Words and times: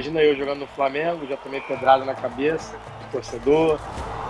Imagina 0.00 0.22
eu 0.22 0.34
jogando 0.34 0.60
no 0.60 0.66
Flamengo, 0.68 1.26
já 1.26 1.36
tomei 1.36 1.60
pedrada 1.60 2.06
na 2.06 2.14
cabeça, 2.14 2.74
torcedor, 3.12 3.78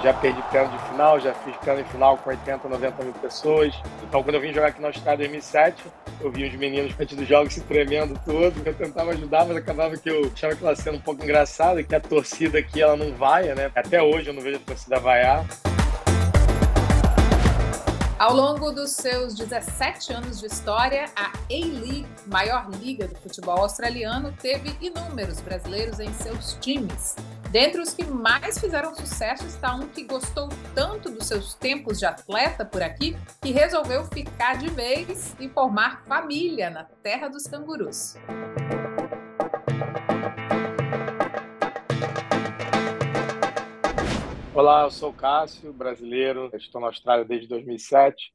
já 0.02 0.12
perdi 0.12 0.42
pênalti 0.50 0.72
de 0.72 0.88
final, 0.88 1.20
já 1.20 1.32
fiz 1.32 1.54
pênalti 1.58 1.86
final 1.90 2.18
com 2.18 2.28
80, 2.28 2.68
90 2.68 3.04
mil 3.04 3.12
pessoas. 3.12 3.72
Então, 4.02 4.20
quando 4.20 4.34
eu 4.34 4.40
vim 4.40 4.52
jogar 4.52 4.66
aqui 4.66 4.80
na 4.80 4.88
Austrália 4.88 5.26
em 5.26 5.30
2007, 5.30 5.84
eu 6.20 6.32
vi 6.32 6.48
os 6.48 6.54
meninos 6.56 6.92
antes 6.98 7.16
dos 7.16 7.28
jogos 7.28 7.54
se 7.54 7.60
tremendo 7.60 8.18
todo. 8.24 8.60
Eu 8.66 8.74
tentava 8.74 9.12
ajudar, 9.12 9.46
mas 9.46 9.58
acabava 9.58 9.96
que 9.96 10.10
eu 10.10 10.28
achava 10.34 10.54
aquela 10.54 10.74
cena 10.74 10.96
um 10.96 11.00
pouco 11.00 11.22
engraçada, 11.22 11.84
que 11.84 11.94
a 11.94 12.00
torcida 12.00 12.58
aqui 12.58 12.82
ela 12.82 12.96
não 12.96 13.14
vai, 13.14 13.44
né? 13.54 13.70
Até 13.72 14.02
hoje 14.02 14.26
eu 14.26 14.34
não 14.34 14.42
vejo 14.42 14.56
a 14.56 14.66
torcida 14.66 14.98
vaiar. 14.98 15.46
Ao 18.20 18.36
longo 18.36 18.70
dos 18.70 18.90
seus 18.90 19.34
17 19.34 20.12
anos 20.12 20.40
de 20.40 20.46
história, 20.46 21.06
a 21.16 21.28
A-League, 21.28 22.06
maior 22.26 22.68
liga 22.68 23.08
do 23.08 23.14
futebol 23.16 23.62
australiano, 23.62 24.30
teve 24.38 24.76
inúmeros 24.78 25.40
brasileiros 25.40 25.98
em 26.00 26.12
seus 26.12 26.52
times. 26.60 27.16
Dentre 27.50 27.80
os 27.80 27.94
que 27.94 28.04
mais 28.04 28.58
fizeram 28.58 28.94
sucesso 28.94 29.46
está 29.46 29.74
um 29.74 29.88
que 29.88 30.04
gostou 30.04 30.50
tanto 30.74 31.10
dos 31.10 31.28
seus 31.28 31.54
tempos 31.54 31.98
de 31.98 32.04
atleta 32.04 32.62
por 32.62 32.82
aqui 32.82 33.16
que 33.40 33.52
resolveu 33.52 34.04
ficar 34.04 34.58
de 34.58 34.68
vez 34.68 35.34
e 35.40 35.48
formar 35.48 36.04
família 36.06 36.68
na 36.68 36.84
terra 36.84 37.26
dos 37.26 37.44
cangurus. 37.44 38.16
Olá, 44.60 44.82
eu 44.82 44.90
sou 44.90 45.08
o 45.08 45.14
Cássio, 45.14 45.72
brasileiro. 45.72 46.50
Estou 46.52 46.82
na 46.82 46.88
Austrália 46.88 47.24
desde 47.24 47.48
2007. 47.48 48.30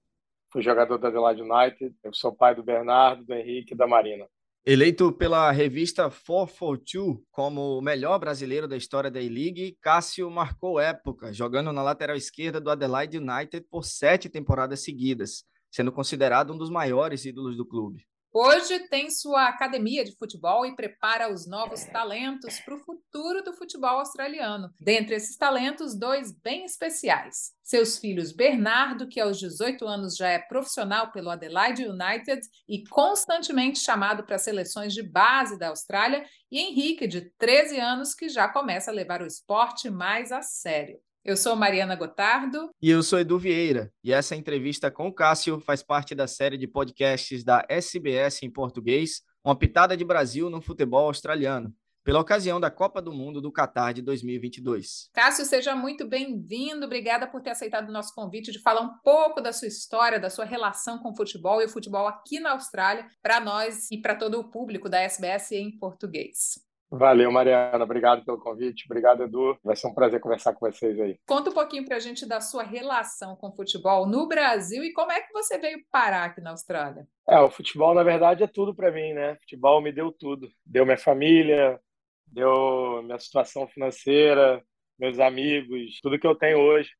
Fui 0.52 0.60
jogador 0.60 0.98
da 0.98 1.10
Adelaide 1.10 1.44
United. 1.44 1.96
Eu 2.04 2.12
sou 2.16 2.36
pai 2.36 2.56
do 2.56 2.64
Bernardo, 2.64 3.24
do 3.24 3.32
Henrique 3.32 3.76
e 3.76 3.78
da 3.78 3.86
Marina. 3.86 4.26
Eleito 4.66 5.12
pela 5.12 5.52
revista 5.52 6.10
442 6.10 7.20
como 7.30 7.78
o 7.78 7.82
melhor 7.82 8.18
brasileiro 8.18 8.68
da 8.68 8.76
história 8.76 9.12
da 9.12 9.22
E-League, 9.22 9.78
Cássio 9.80 10.28
marcou 10.32 10.80
época, 10.80 11.32
jogando 11.32 11.72
na 11.72 11.84
lateral 11.84 12.18
esquerda 12.18 12.60
do 12.60 12.72
Adelaide 12.72 13.20
United 13.20 13.64
por 13.70 13.86
sete 13.86 14.28
temporadas 14.28 14.84
seguidas, 14.84 15.44
sendo 15.70 15.92
considerado 15.92 16.52
um 16.52 16.58
dos 16.58 16.72
maiores 16.72 17.24
ídolos 17.24 17.56
do 17.56 17.68
clube. 17.68 18.04
Hoje 18.38 18.80
tem 18.90 19.10
sua 19.10 19.48
academia 19.48 20.04
de 20.04 20.14
futebol 20.18 20.66
e 20.66 20.76
prepara 20.76 21.32
os 21.32 21.48
novos 21.48 21.86
talentos 21.86 22.60
para 22.60 22.76
o 22.76 22.80
futuro 22.80 23.42
do 23.42 23.54
futebol 23.54 24.00
australiano. 24.00 24.70
Dentre 24.78 25.16
esses 25.16 25.38
talentos, 25.38 25.98
dois 25.98 26.34
bem 26.34 26.66
especiais. 26.66 27.54
Seus 27.64 27.98
filhos 27.98 28.34
Bernardo, 28.34 29.08
que 29.08 29.22
aos 29.22 29.40
18 29.40 29.88
anos 29.88 30.18
já 30.18 30.28
é 30.28 30.38
profissional 30.38 31.14
pelo 31.14 31.30
Adelaide 31.30 31.88
United 31.88 32.42
e 32.68 32.86
constantemente 32.90 33.80
chamado 33.80 34.26
para 34.26 34.38
seleções 34.38 34.94
de 34.94 35.02
base 35.02 35.58
da 35.58 35.70
Austrália, 35.70 36.26
e 36.52 36.60
Henrique, 36.60 37.08
de 37.08 37.32
13 37.38 37.80
anos, 37.80 38.14
que 38.14 38.28
já 38.28 38.50
começa 38.50 38.92
a 38.92 38.94
levar 38.94 39.22
o 39.22 39.26
esporte 39.26 39.90
mais 39.90 40.34
a 40.34 40.42
sério. 40.42 41.00
Eu 41.26 41.36
sou 41.36 41.56
Mariana 41.56 41.96
Gotardo. 41.96 42.70
E 42.80 42.88
eu 42.88 43.02
sou 43.02 43.18
Edu 43.18 43.40
Vieira. 43.40 43.92
E 44.04 44.14
essa 44.14 44.36
entrevista 44.36 44.92
com 44.92 45.08
o 45.08 45.12
Cássio 45.12 45.60
faz 45.60 45.82
parte 45.82 46.14
da 46.14 46.28
série 46.28 46.56
de 46.56 46.68
podcasts 46.68 47.44
da 47.44 47.66
SBS 47.68 48.44
em 48.44 48.52
português, 48.52 49.24
Uma 49.44 49.58
Pitada 49.58 49.98
de 49.98 50.06
Brasil 50.06 50.52
no 50.52 50.62
Futebol 50.62 51.08
Australiano, 51.08 51.74
pela 52.04 52.20
ocasião 52.20 52.60
da 52.60 52.70
Copa 52.70 53.02
do 53.02 53.12
Mundo 53.12 53.42
do 53.42 53.52
Catar 53.52 53.92
de 53.92 54.04
2022. 54.04 55.10
Cássio, 55.16 55.46
seja 55.46 55.76
muito 55.76 56.08
bem-vindo. 56.08 56.86
Obrigada 56.86 57.26
por 57.26 57.42
ter 57.42 57.50
aceitado 57.50 57.90
o 57.90 57.92
nosso 57.92 58.14
convite 58.14 58.52
de 58.52 58.62
falar 58.62 58.82
um 58.82 58.96
pouco 59.04 59.42
da 59.42 59.52
sua 59.52 59.68
história, 59.68 60.20
da 60.20 60.30
sua 60.30 60.46
relação 60.46 61.00
com 61.00 61.10
o 61.10 61.16
futebol 61.16 61.60
e 61.60 61.66
o 61.66 61.70
futebol 61.70 62.08
aqui 62.08 62.40
na 62.40 62.52
Austrália, 62.52 63.08
para 63.24 63.40
nós 63.40 63.90
e 63.90 64.00
para 64.00 64.14
todo 64.14 64.40
o 64.40 64.52
público 64.52 64.88
da 64.88 65.02
SBS 65.02 65.54
em 65.54 65.76
português. 65.76 66.64
Valeu, 66.90 67.32
Mariana. 67.32 67.84
Obrigado 67.84 68.24
pelo 68.24 68.40
convite. 68.40 68.86
Obrigado, 68.86 69.24
Edu. 69.24 69.58
Vai 69.64 69.76
ser 69.76 69.88
um 69.88 69.94
prazer 69.94 70.20
conversar 70.20 70.54
com 70.54 70.66
vocês 70.66 71.00
aí. 71.00 71.18
Conta 71.28 71.50
um 71.50 71.54
pouquinho 71.54 71.86
para 71.86 71.98
a 71.98 72.00
gente 72.00 72.26
da 72.26 72.40
sua 72.40 72.64
relação 72.64 73.36
com 73.36 73.50
o 73.50 73.56
futebol 73.56 74.08
no 74.08 74.28
Brasil 74.28 74.84
e 74.84 74.94
como 74.94 75.12
é 75.12 75.22
que 75.22 75.34
você 75.34 75.58
veio 75.58 75.84
parar 75.92 76.26
aqui 76.26 76.42
na 76.42 76.52
Austrália. 76.52 77.08
É, 77.28 77.40
o 77.40 77.50
futebol, 77.50 77.94
na 77.94 78.04
verdade, 78.04 78.44
é 78.44 78.48
tudo 78.48 78.74
para 78.74 78.92
mim, 78.92 79.14
né? 79.14 79.34
O 79.34 79.40
futebol 79.40 79.82
me 79.82 79.92
deu 79.92 80.12
tudo. 80.12 80.48
Deu 80.66 80.86
minha 80.86 80.98
família, 80.98 81.80
deu 82.28 83.02
minha 83.04 83.20
situação 83.20 83.68
financeira, 83.68 84.64
meus 84.98 85.20
amigos, 85.20 86.00
tudo 86.02 86.20
que 86.20 86.28
eu 86.28 86.36
tenho 86.36 86.60
hoje. 86.60 86.92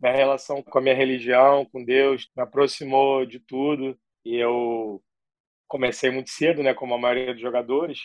Minha 0.00 0.14
relação 0.14 0.62
com 0.62 0.78
a 0.78 0.82
minha 0.82 0.94
religião, 0.94 1.66
com 1.66 1.84
Deus, 1.84 2.28
me 2.36 2.42
aproximou 2.42 3.26
de 3.26 3.40
tudo. 3.40 3.98
E 4.24 4.36
eu 4.36 5.02
comecei 5.66 6.10
muito 6.10 6.30
cedo, 6.30 6.62
né? 6.62 6.72
Como 6.74 6.94
a 6.94 6.98
maioria 6.98 7.32
dos 7.32 7.42
jogadores 7.42 7.98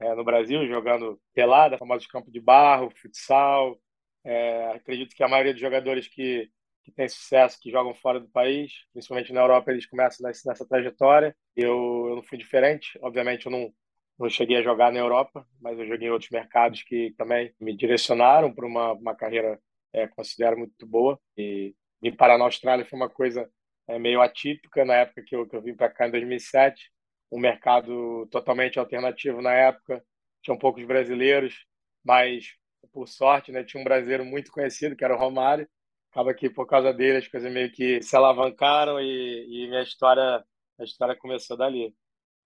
é, 0.00 0.14
no 0.14 0.24
Brasil, 0.24 0.66
jogando 0.66 1.20
pelada, 1.34 1.78
famoso 1.78 2.08
campo 2.08 2.30
de 2.30 2.40
barro, 2.40 2.90
futsal. 2.90 3.78
É, 4.24 4.72
acredito 4.72 5.14
que 5.14 5.22
a 5.22 5.28
maioria 5.28 5.52
dos 5.52 5.60
jogadores 5.60 6.08
que, 6.08 6.50
que 6.82 6.90
tem 6.90 7.08
sucesso, 7.08 7.58
que 7.60 7.70
jogam 7.70 7.94
fora 7.94 8.18
do 8.18 8.28
país, 8.28 8.72
principalmente 8.92 9.32
na 9.32 9.42
Europa, 9.42 9.70
eles 9.70 9.86
começam 9.86 10.26
nessa, 10.26 10.48
nessa 10.48 10.66
trajetória. 10.66 11.36
Eu, 11.54 12.06
eu 12.08 12.16
não 12.16 12.22
fui 12.22 12.38
diferente. 12.38 12.98
Obviamente, 13.02 13.46
eu 13.46 13.52
não, 13.52 13.72
não 14.18 14.28
cheguei 14.30 14.56
a 14.56 14.62
jogar 14.62 14.90
na 14.90 14.98
Europa, 14.98 15.46
mas 15.60 15.78
eu 15.78 15.86
joguei 15.86 16.08
em 16.08 16.10
outros 16.10 16.30
mercados 16.30 16.82
que 16.82 17.14
também 17.18 17.54
me 17.60 17.76
direcionaram 17.76 18.52
para 18.54 18.66
uma, 18.66 18.92
uma 18.92 19.14
carreira, 19.14 19.60
é, 19.92 20.08
considero 20.08 20.58
muito 20.58 20.86
boa. 20.86 21.20
E 21.36 21.74
vir 22.02 22.16
parar 22.16 22.38
na 22.38 22.44
Austrália 22.44 22.86
foi 22.86 22.98
uma 22.98 23.10
coisa 23.10 23.50
é, 23.86 23.98
meio 23.98 24.22
atípica 24.22 24.82
na 24.84 24.94
época 24.96 25.22
que 25.26 25.36
eu, 25.36 25.46
que 25.46 25.54
eu 25.56 25.62
vim 25.62 25.74
para 25.74 25.90
cá 25.90 26.08
em 26.08 26.10
2007 26.10 26.90
um 27.30 27.38
mercado 27.38 28.26
totalmente 28.30 28.78
alternativo 28.78 29.40
na 29.40 29.52
época. 29.52 30.02
Tinham 30.42 30.58
poucos 30.58 30.84
brasileiros, 30.84 31.66
mas 32.04 32.54
por 32.92 33.06
sorte, 33.08 33.52
né, 33.52 33.62
tinha 33.62 33.80
um 33.80 33.84
brasileiro 33.84 34.24
muito 34.24 34.50
conhecido, 34.50 34.96
que 34.96 35.04
era 35.04 35.14
o 35.14 35.18
Romário. 35.18 35.68
Acaba 36.10 36.34
que 36.34 36.50
por 36.50 36.66
causa 36.66 36.92
dele 36.92 37.18
as 37.18 37.28
coisas 37.28 37.52
meio 37.52 37.70
que 37.70 38.02
se 38.02 38.16
alavancaram 38.16 39.00
e, 39.00 39.64
e 39.64 39.68
minha 39.68 39.82
história, 39.82 40.44
a 40.78 40.84
história 40.84 41.16
começou 41.16 41.56
dali, 41.56 41.94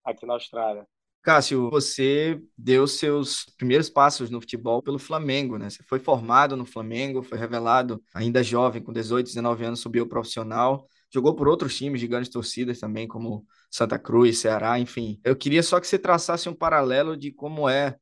aqui 0.04 0.26
na 0.26 0.34
Austrália. 0.34 0.86
Cássio, 1.22 1.70
você 1.70 2.38
deu 2.58 2.86
seus 2.86 3.46
primeiros 3.56 3.88
passos 3.88 4.28
no 4.28 4.42
futebol 4.42 4.82
pelo 4.82 4.98
Flamengo, 4.98 5.56
né? 5.56 5.70
Você 5.70 5.82
foi 5.82 5.98
formado 5.98 6.54
no 6.54 6.66
Flamengo, 6.66 7.22
foi 7.22 7.38
revelado 7.38 8.02
ainda 8.12 8.42
jovem, 8.42 8.82
com 8.82 8.92
18, 8.92 9.28
19 9.28 9.64
anos, 9.64 9.80
subiu 9.80 10.06
profissional 10.06 10.86
jogou 11.14 11.36
por 11.36 11.46
outros 11.46 11.76
times 11.76 12.00
de 12.00 12.08
grandes 12.08 12.28
torcidas 12.28 12.80
também, 12.80 13.06
como 13.06 13.46
Santa 13.70 13.96
Cruz, 13.98 14.38
Ceará, 14.38 14.80
enfim. 14.80 15.20
Eu 15.22 15.36
queria 15.36 15.62
só 15.62 15.78
que 15.78 15.86
você 15.86 15.96
traçasse 15.96 16.48
um 16.48 16.54
paralelo 16.54 17.16
de 17.16 17.30
como 17.30 17.68
é, 17.68 17.96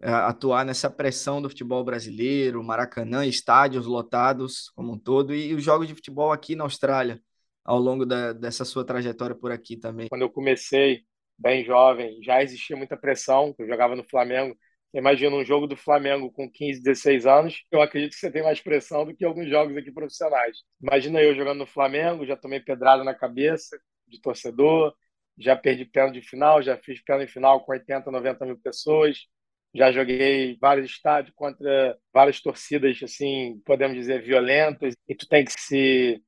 é 0.00 0.10
atuar 0.10 0.64
nessa 0.64 0.90
pressão 0.90 1.40
do 1.40 1.48
futebol 1.48 1.84
brasileiro, 1.84 2.64
Maracanã, 2.64 3.24
estádios 3.24 3.86
lotados 3.86 4.70
como 4.74 4.94
um 4.94 4.98
todo, 4.98 5.32
e 5.32 5.54
os 5.54 5.62
jogos 5.62 5.86
de 5.86 5.94
futebol 5.94 6.32
aqui 6.32 6.56
na 6.56 6.64
Austrália, 6.64 7.20
ao 7.64 7.78
longo 7.78 8.04
da, 8.04 8.32
dessa 8.32 8.64
sua 8.64 8.84
trajetória 8.84 9.36
por 9.36 9.52
aqui 9.52 9.76
também. 9.76 10.08
Quando 10.08 10.22
eu 10.22 10.30
comecei, 10.30 11.04
bem 11.38 11.64
jovem, 11.64 12.20
já 12.20 12.42
existia 12.42 12.76
muita 12.76 12.96
pressão, 12.96 13.54
eu 13.60 13.68
jogava 13.68 13.94
no 13.94 14.02
Flamengo, 14.02 14.56
Imagina 14.94 15.36
um 15.36 15.44
jogo 15.44 15.66
do 15.66 15.76
Flamengo 15.76 16.30
com 16.32 16.50
15, 16.50 16.82
16 16.82 17.26
anos, 17.26 17.64
eu 17.70 17.82
acredito 17.82 18.12
que 18.12 18.18
você 18.18 18.30
tem 18.30 18.42
mais 18.42 18.60
pressão 18.60 19.04
do 19.04 19.14
que 19.14 19.24
alguns 19.24 19.48
jogos 19.48 19.76
aqui 19.76 19.92
profissionais. 19.92 20.56
Imagina 20.80 21.20
eu 21.20 21.34
jogando 21.34 21.58
no 21.58 21.66
Flamengo, 21.66 22.24
já 22.24 22.36
tomei 22.36 22.60
pedrada 22.60 23.04
na 23.04 23.14
cabeça 23.14 23.78
de 24.06 24.20
torcedor, 24.20 24.94
já 25.36 25.54
perdi 25.54 25.84
pênalti 25.84 26.20
de 26.20 26.28
final, 26.28 26.62
já 26.62 26.76
fiz 26.78 27.02
pênalti 27.02 27.30
final 27.30 27.64
com 27.64 27.72
80, 27.72 28.10
90 28.10 28.46
mil 28.46 28.58
pessoas, 28.58 29.26
já 29.74 29.92
joguei 29.92 30.56
vários 30.58 30.90
estádios 30.90 31.34
contra 31.36 31.98
várias 32.12 32.40
torcidas, 32.40 32.98
assim, 33.02 33.60
podemos 33.66 33.96
dizer, 33.96 34.22
violentas, 34.22 34.94
e 35.06 35.14
tu 35.14 35.28
tem 35.28 35.44
que 35.44 35.52
se 35.52 36.22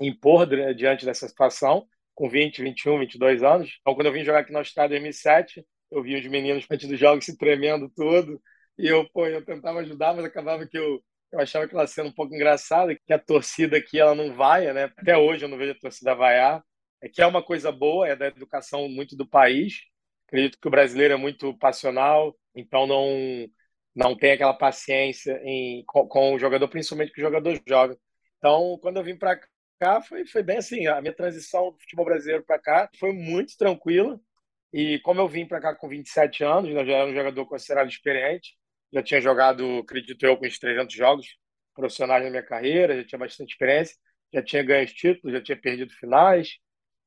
impor 0.00 0.46
diante 0.74 1.04
dessa 1.04 1.26
situação, 1.28 1.86
com 2.14 2.28
20, 2.28 2.62
21, 2.62 3.00
22 3.00 3.42
anos. 3.42 3.76
Então, 3.80 3.94
quando 3.94 4.06
eu 4.06 4.12
vim 4.12 4.24
jogar 4.24 4.40
aqui 4.40 4.52
no 4.52 4.60
estádio 4.60 4.96
em 4.96 5.00
2007, 5.00 5.66
eu 5.90 6.02
vi 6.02 6.16
os 6.16 6.26
meninos 6.26 6.66
antes 6.70 6.88
dos 6.88 6.98
jogos 6.98 7.24
se 7.24 7.36
tremendo 7.36 7.90
todo, 7.94 8.40
e 8.78 8.86
eu, 8.86 9.08
pô, 9.10 9.26
eu 9.26 9.44
tentava 9.44 9.80
ajudar, 9.80 10.14
mas 10.14 10.24
acabava 10.24 10.66
que 10.66 10.78
eu, 10.78 11.02
eu 11.32 11.40
achava 11.40 11.64
aquela 11.64 11.86
cena 11.86 12.08
um 12.08 12.12
pouco 12.12 12.34
engraçada, 12.34 12.94
que 12.94 13.12
a 13.12 13.18
torcida 13.18 13.76
aqui, 13.76 13.98
ela 14.00 14.14
não 14.14 14.34
vai, 14.34 14.72
né? 14.72 14.84
Até 14.96 15.16
hoje 15.16 15.44
eu 15.44 15.48
não 15.48 15.58
vejo 15.58 15.72
a 15.72 15.80
torcida 15.80 16.14
vaiar, 16.14 16.62
é 17.00 17.08
que 17.08 17.22
é 17.22 17.26
uma 17.26 17.42
coisa 17.42 17.70
boa, 17.70 18.08
é 18.08 18.16
da 18.16 18.26
educação 18.26 18.88
muito 18.88 19.16
do 19.16 19.28
país, 19.28 19.82
acredito 20.26 20.58
que 20.60 20.68
o 20.68 20.70
brasileiro 20.70 21.14
é 21.14 21.16
muito 21.16 21.56
passional, 21.58 22.36
então 22.54 22.86
não 22.86 23.48
não 23.94 24.16
tem 24.16 24.32
aquela 24.32 24.54
paciência 24.54 25.40
em, 25.44 25.84
com, 25.86 26.06
com 26.08 26.34
o 26.34 26.38
jogador, 26.38 26.68
principalmente 26.68 27.12
que 27.12 27.20
o 27.20 27.24
jogador 27.24 27.60
joga. 27.66 27.96
Então, 28.38 28.78
quando 28.82 28.96
eu 28.96 29.04
vim 29.04 29.16
para 29.16 29.38
cá, 29.78 30.00
foi, 30.02 30.26
foi 30.26 30.42
bem 30.42 30.58
assim, 30.58 30.86
a 30.86 31.00
minha 31.00 31.14
transição 31.14 31.70
do 31.70 31.78
futebol 31.78 32.04
brasileiro 32.04 32.44
para 32.44 32.58
cá 32.58 32.90
foi 32.98 33.12
muito 33.12 33.56
tranquila, 33.56 34.20
e 34.74 34.98
como 35.00 35.20
eu 35.20 35.28
vim 35.28 35.46
para 35.46 35.60
cá 35.60 35.72
com 35.72 35.88
27 35.88 36.42
anos, 36.42 36.74
né, 36.74 36.84
já 36.84 36.94
era 36.94 37.06
um 37.08 37.14
jogador 37.14 37.46
considerado 37.46 37.88
experiente, 37.88 38.56
já 38.92 39.00
tinha 39.04 39.20
jogado, 39.20 39.78
acredito 39.78 40.26
eu, 40.26 40.36
com 40.36 40.46
uns 40.46 40.58
300 40.58 40.92
jogos 40.92 41.28
profissionais 41.72 42.24
na 42.24 42.30
minha 42.30 42.42
carreira, 42.42 42.96
já 42.96 43.04
tinha 43.04 43.18
bastante 43.20 43.52
experiência, 43.52 43.94
já 44.32 44.42
tinha 44.42 44.64
ganho 44.64 44.84
títulos, 44.86 45.32
já 45.32 45.40
tinha 45.40 45.56
perdido 45.56 45.92
finais, 45.94 46.58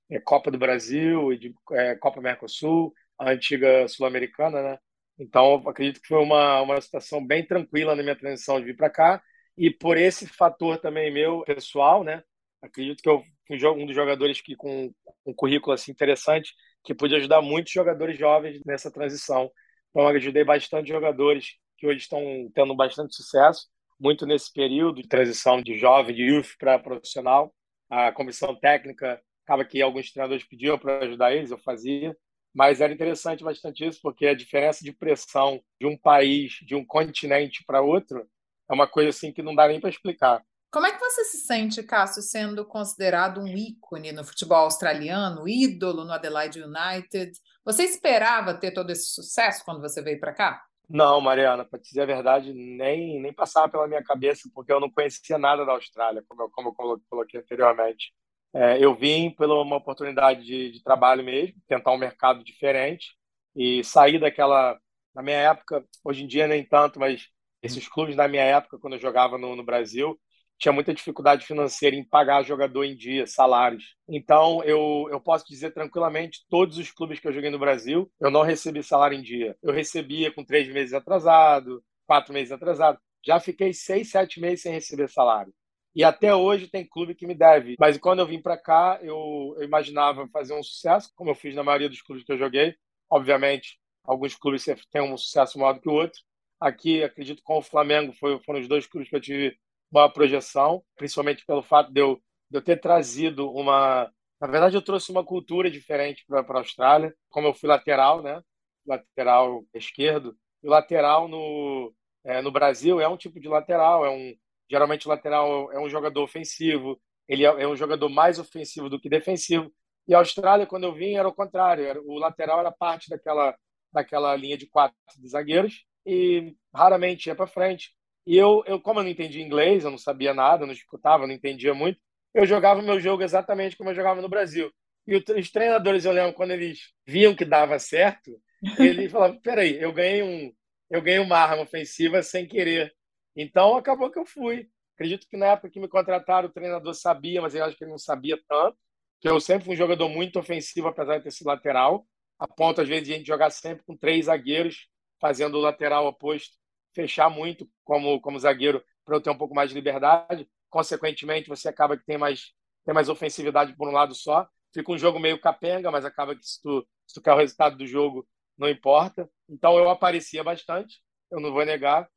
é, 0.09 0.17
Copa 0.17 0.49
do 0.49 0.57
Brasil 0.57 1.33
e 1.33 1.37
de, 1.37 1.53
é, 1.73 1.95
Copa 1.95 2.21
Mercosul, 2.21 2.93
a 3.19 3.31
antiga 3.31 3.85
sul-americana, 3.89 4.61
né? 4.61 4.77
Então, 5.19 5.55
acredito 5.67 6.01
que 6.01 6.07
foi 6.07 6.23
uma, 6.23 6.61
uma 6.61 6.79
situação 6.79 7.25
bem 7.25 7.45
tranquila 7.45 7.95
na 7.95 8.03
minha 8.03 8.15
transição 8.15 8.59
de 8.61 8.65
vir 8.67 8.77
para 8.77 8.89
cá. 8.89 9.21
E 9.57 9.69
por 9.71 9.97
esse 9.97 10.25
fator 10.25 10.77
também 10.77 11.11
meu 11.11 11.43
pessoal, 11.43 12.01
né? 12.01 12.23
Acredito 12.61 13.01
que 13.03 13.09
eu 13.09 13.21
fui 13.45 13.57
um 13.67 13.85
dos 13.85 13.95
jogadores 13.95 14.39
que 14.39 14.55
com 14.55 14.93
um 15.25 15.33
currículo 15.33 15.73
assim 15.73 15.91
interessante, 15.91 16.53
que 16.87 16.95
podia 16.95 17.17
ajudar 17.17 17.41
muitos 17.41 17.73
jogadores 17.73 18.17
jovens 18.17 18.61
nessa 18.65 18.89
transição. 18.89 19.51
Então, 19.89 20.07
ajudei 20.07 20.45
bastante 20.45 20.87
jogadores 20.87 21.57
que 21.77 21.85
hoje 21.85 21.99
estão 21.99 22.49
tendo 22.55 22.73
bastante 22.73 23.13
sucesso, 23.13 23.67
muito 23.99 24.25
nesse 24.25 24.53
período 24.53 25.01
de 25.01 25.07
transição 25.09 25.61
de 25.61 25.77
jovem, 25.77 26.15
de 26.15 26.23
youth 26.23 26.55
para 26.57 26.79
profissional. 26.79 27.53
A 27.89 28.13
comissão 28.13 28.55
técnica, 28.55 29.21
acaba 29.43 29.65
que 29.65 29.81
alguns 29.81 30.13
treinadores 30.13 30.45
pediam 30.45 30.79
para 30.79 30.99
ajudar 31.03 31.33
eles, 31.33 31.51
eu 31.51 31.57
fazia. 31.57 32.15
Mas 32.53 32.79
era 32.79 32.93
interessante 32.93 33.43
bastante 33.43 33.85
isso, 33.85 33.99
porque 34.01 34.25
a 34.25 34.33
diferença 34.33 34.81
de 34.81 34.93
pressão 34.93 35.61
de 35.81 35.85
um 35.85 35.97
país, 35.97 36.53
de 36.65 36.73
um 36.73 36.85
continente 36.85 37.65
para 37.67 37.81
outro, 37.81 38.25
é 38.69 38.73
uma 38.73 38.87
coisa 38.87 39.09
assim 39.09 39.33
que 39.33 39.43
não 39.43 39.53
dá 39.53 39.67
nem 39.67 39.81
para 39.81 39.89
explicar. 39.89 40.41
Como 40.69 40.85
é 40.85 40.91
que 40.91 40.99
você 40.99 41.23
se 41.23 41.37
sente, 41.37 41.81
Cássio, 41.81 42.21
sendo 42.21 42.65
considerado 42.65 43.39
um 43.39 43.47
ícone 43.47 44.11
no 44.11 44.23
futebol 44.23 44.59
australiano, 44.59 45.47
ídolo 45.47 46.03
no 46.03 46.11
Adelaide 46.11 46.61
United? 46.61 47.31
Você 47.63 47.83
esperava 47.83 48.53
ter 48.53 48.71
todo 48.71 48.89
esse 48.89 49.13
sucesso 49.13 49.63
quando 49.63 49.81
você 49.81 50.01
veio 50.01 50.19
para 50.19 50.33
cá? 50.33 50.61
Não, 50.89 51.19
Mariana, 51.21 51.65
para 51.65 51.79
dizer 51.79 52.01
a 52.01 52.05
verdade, 52.05 52.53
nem, 52.53 53.19
nem 53.21 53.33
passava 53.33 53.69
pela 53.69 53.87
minha 53.87 54.03
cabeça, 54.03 54.49
porque 54.53 54.71
eu 54.71 54.79
não 54.79 54.89
conhecia 54.89 55.37
nada 55.37 55.65
da 55.65 55.73
Austrália, 55.73 56.23
como 56.27 56.43
eu, 56.43 56.49
como 56.49 56.69
eu 56.69 57.01
coloquei 57.09 57.39
anteriormente. 57.39 58.13
É, 58.53 58.83
eu 58.83 58.95
vim 58.95 59.29
por 59.29 59.49
uma 59.49 59.77
oportunidade 59.77 60.45
de, 60.45 60.71
de, 60.71 60.83
trabalho 60.83 61.23
mesmo, 61.23 61.55
tentar 61.67 61.91
um 61.91 61.97
mercado 61.97 62.43
diferente 62.43 63.15
e 63.55 63.83
sair 63.83 64.19
daquela. 64.19 64.79
Na 65.13 65.21
minha 65.21 65.37
época, 65.37 65.83
hoje 66.03 66.23
em 66.23 66.27
dia 66.27 66.47
nem 66.47 66.63
tanto, 66.63 66.99
mas 66.99 67.27
esses 67.61 67.87
clubes 67.87 68.15
na 68.15 68.27
minha 68.27 68.43
época, 68.43 68.77
quando 68.79 68.93
eu 68.93 68.99
jogava 68.99 69.37
no, 69.37 69.55
no 69.55 69.63
Brasil, 69.63 70.17
tinha 70.57 70.71
muita 70.71 70.93
dificuldade 70.93 71.45
financeira 71.45 71.95
em 71.95 72.03
pagar 72.03 72.43
jogador 72.43 72.83
em 72.83 72.95
dia, 72.95 73.27
salários. 73.27 73.95
Então, 74.09 74.63
eu, 74.63 75.07
eu 75.11 75.21
posso 75.21 75.45
dizer 75.47 75.71
tranquilamente, 75.71 76.45
todos 76.49 76.77
os 76.77 76.91
clubes 76.91 77.19
que 77.19 77.27
eu 77.27 77.33
joguei 77.33 77.49
no 77.49 77.59
Brasil, 77.59 78.11
eu 78.19 78.31
não 78.31 78.41
recebi 78.41 78.81
salário 78.81 79.17
em 79.17 79.21
dia. 79.21 79.55
Eu 79.61 79.71
recebia 79.71 80.31
com 80.31 80.43
três 80.43 80.67
meses 80.73 80.93
atrasado, 80.93 81.83
quatro 82.07 82.33
meses 82.33 82.51
atrasado. 82.51 82.99
Já 83.23 83.39
fiquei 83.39 83.73
seis, 83.73 84.09
sete 84.09 84.39
meses 84.39 84.61
sem 84.61 84.71
receber 84.71 85.09
salário. 85.09 85.53
E 85.95 86.03
até 86.03 86.33
hoje 86.33 86.67
tem 86.67 86.87
clube 86.87 87.15
que 87.15 87.27
me 87.27 87.35
deve. 87.35 87.75
Mas 87.79 87.97
quando 87.97 88.19
eu 88.19 88.27
vim 88.27 88.41
para 88.41 88.57
cá, 88.57 88.99
eu, 89.01 89.55
eu, 89.57 89.63
imaginava 89.63 90.27
fazer 90.27 90.53
um 90.53 90.63
sucesso, 90.63 91.11
como 91.15 91.31
eu 91.31 91.35
fiz 91.35 91.55
na 91.55 91.63
maioria 91.63 91.89
dos 91.89 92.01
clubes 92.01 92.23
que 92.23 92.31
eu 92.31 92.37
joguei. 92.37 92.75
Obviamente, 93.09 93.79
alguns 94.03 94.35
clubes 94.35 94.65
têm 94.91 95.01
um 95.01 95.17
sucesso 95.17 95.57
maior 95.59 95.73
do 95.73 95.81
que 95.81 95.89
o 95.89 95.93
outro. 95.93 96.19
Aqui, 96.59 97.03
acredito 97.03 97.37
que 97.37 97.43
com 97.43 97.57
o 97.57 97.63
Flamengo 97.63 98.13
foi, 98.13 98.39
foram 98.43 98.59
os 98.59 98.67
dois 98.67 98.85
clubes 98.87 99.09
que 99.09 99.15
eu 99.15 99.21
tive 99.21 99.57
uma 99.91 100.11
projeção, 100.11 100.83
principalmente 100.95 101.45
pelo 101.45 101.63
fato 101.63 101.91
de 101.91 102.01
eu, 102.01 102.15
de 102.49 102.57
eu 102.57 102.61
ter 102.61 102.79
trazido 102.79 103.49
uma. 103.51 104.11
Na 104.39 104.47
verdade, 104.47 104.75
eu 104.75 104.81
trouxe 104.81 105.11
uma 105.11 105.25
cultura 105.25 105.69
diferente 105.71 106.23
para 106.27 106.41
a 106.41 106.57
Austrália. 106.59 107.15
Como 107.29 107.47
eu 107.47 107.53
fui 107.53 107.67
lateral, 107.69 108.21
né? 108.21 108.41
Lateral 108.85 109.65
esquerdo. 109.73 110.37
E 110.63 110.67
o 110.67 110.71
lateral 110.71 111.27
no, 111.27 111.93
é, 112.23 112.41
no 112.41 112.51
Brasil 112.51 112.99
é 112.99 113.07
um 113.07 113.17
tipo 113.17 113.39
de 113.39 113.47
lateral, 113.47 114.05
é 114.05 114.09
um, 114.09 114.33
Geralmente 114.69 115.07
o 115.07 115.09
lateral 115.09 115.71
é 115.71 115.79
um 115.79 115.89
jogador 115.89 116.23
ofensivo, 116.23 116.99
ele 117.27 117.45
é, 117.45 117.47
é 117.47 117.67
um 117.67 117.75
jogador 117.75 118.09
mais 118.09 118.37
ofensivo 118.37 118.89
do 118.89 118.99
que 118.99 119.09
defensivo. 119.09 119.71
E 120.07 120.13
a 120.13 120.19
Austrália, 120.19 120.65
quando 120.65 120.83
eu 120.85 120.93
vim, 120.93 121.15
era 121.15 121.27
o 121.27 121.33
contrário. 121.33 121.85
Era, 121.85 122.01
o 122.01 122.17
lateral 122.17 122.59
era 122.59 122.71
parte 122.71 123.09
daquela, 123.09 123.55
daquela 123.91 124.35
linha 124.35 124.57
de 124.57 124.67
quatro 124.67 124.95
de 125.17 125.27
zagueiros 125.27 125.85
e 126.05 126.55
raramente 126.73 127.27
ia 127.27 127.35
para 127.35 127.47
frente. 127.47 127.95
E 128.27 128.37
eu, 128.37 128.61
eu, 128.67 128.79
como 128.81 128.99
eu 128.99 129.03
não 129.05 129.09
entendia 129.09 129.41
inglês, 129.41 129.85
eu 129.85 129.91
não 129.91 129.97
sabia 129.97 130.33
nada, 130.33 130.65
não 130.65 130.73
escutava, 130.73 131.25
não 131.25 131.33
entendia 131.33 131.73
muito, 131.73 131.97
eu 132.33 132.45
jogava 132.45 132.81
o 132.81 132.83
meu 132.83 132.99
jogo 132.99 133.23
exatamente 133.23 133.77
como 133.77 133.89
eu 133.89 133.95
jogava 133.95 134.21
no 134.21 134.27
Brasil. 134.27 134.69
E 135.07 135.15
os 135.15 135.49
treinadores, 135.49 136.03
eu 136.03 136.11
lembro, 136.11 136.33
quando 136.33 136.51
eles 136.51 136.93
viam 137.05 137.33
que 137.33 137.45
dava 137.45 137.79
certo, 137.79 138.31
ele 138.77 139.07
falava: 139.09 139.39
peraí, 139.41 139.81
eu 139.81 139.93
ganhei 139.93 140.21
um, 140.21 140.53
eu 140.89 141.01
ganhei 141.01 141.19
uma 141.19 141.37
arma 141.37 141.63
ofensiva 141.63 142.21
sem 142.21 142.45
querer. 142.45 142.93
Então, 143.33 143.77
acabou 143.77 144.11
que 144.11 144.19
eu 144.19 144.25
fui. 144.25 144.67
Acredito 144.95 145.27
que 145.29 145.37
na 145.37 145.47
época 145.47 145.69
que 145.69 145.79
me 145.79 145.87
contrataram, 145.87 146.49
o 146.49 146.51
treinador 146.51 146.93
sabia, 146.93 147.41
mas 147.41 147.55
eu 147.55 147.63
acho 147.63 147.77
que 147.77 147.85
ele 147.85 147.91
não 147.91 147.97
sabia 147.97 148.37
tanto. 148.49 148.77
Que 149.21 149.29
eu 149.29 149.39
sempre 149.39 149.65
fui 149.65 149.73
um 149.73 149.77
jogador 149.77 150.09
muito 150.09 150.37
ofensivo, 150.37 150.89
apesar 150.89 151.17
de 151.17 151.23
ter 151.23 151.31
sido 151.31 151.47
lateral. 151.47 152.05
A 152.37 152.47
ponto, 152.47 152.81
às 152.81 152.87
vezes, 152.89 153.05
de 153.07 153.13
a 153.13 153.17
gente 153.17 153.27
jogar 153.27 153.49
sempre 153.51 153.85
com 153.85 153.95
três 153.95 154.25
zagueiros, 154.25 154.89
fazendo 155.19 155.57
o 155.57 155.61
lateral 155.61 156.05
oposto, 156.07 156.57
fechar 156.97 157.29
muito 157.29 157.69
como, 157.85 158.19
como 158.19 158.39
zagueiro, 158.39 158.83
para 159.05 159.15
eu 159.15 159.21
ter 159.21 159.29
um 159.29 159.37
pouco 159.37 159.53
mais 159.53 159.69
de 159.69 159.75
liberdade. 159.75 160.49
Consequentemente, 160.67 161.47
você 161.47 161.69
acaba 161.69 161.95
que 161.95 162.03
tem 162.03 162.17
mais, 162.17 162.53
tem 162.83 162.93
mais 162.93 163.07
ofensividade 163.07 163.75
por 163.75 163.87
um 163.87 163.91
lado 163.91 164.15
só. 164.15 164.47
Fica 164.73 164.91
um 164.91 164.97
jogo 164.97 165.19
meio 165.19 165.39
capenga, 165.39 165.91
mas 165.91 166.03
acaba 166.03 166.35
que 166.35 166.43
se 166.43 166.59
tu, 166.59 166.85
se 167.05 167.13
tu 167.13 167.21
quer 167.21 167.33
o 167.33 167.37
resultado 167.37 167.77
do 167.77 167.85
jogo, 167.85 168.27
não 168.57 168.67
importa. 168.67 169.29
Então, 169.47 169.77
eu 169.77 169.89
aparecia 169.91 170.43
bastante, 170.43 170.99
eu 171.31 171.39
não 171.39 171.53
vou 171.53 171.63
negar. 171.63 172.09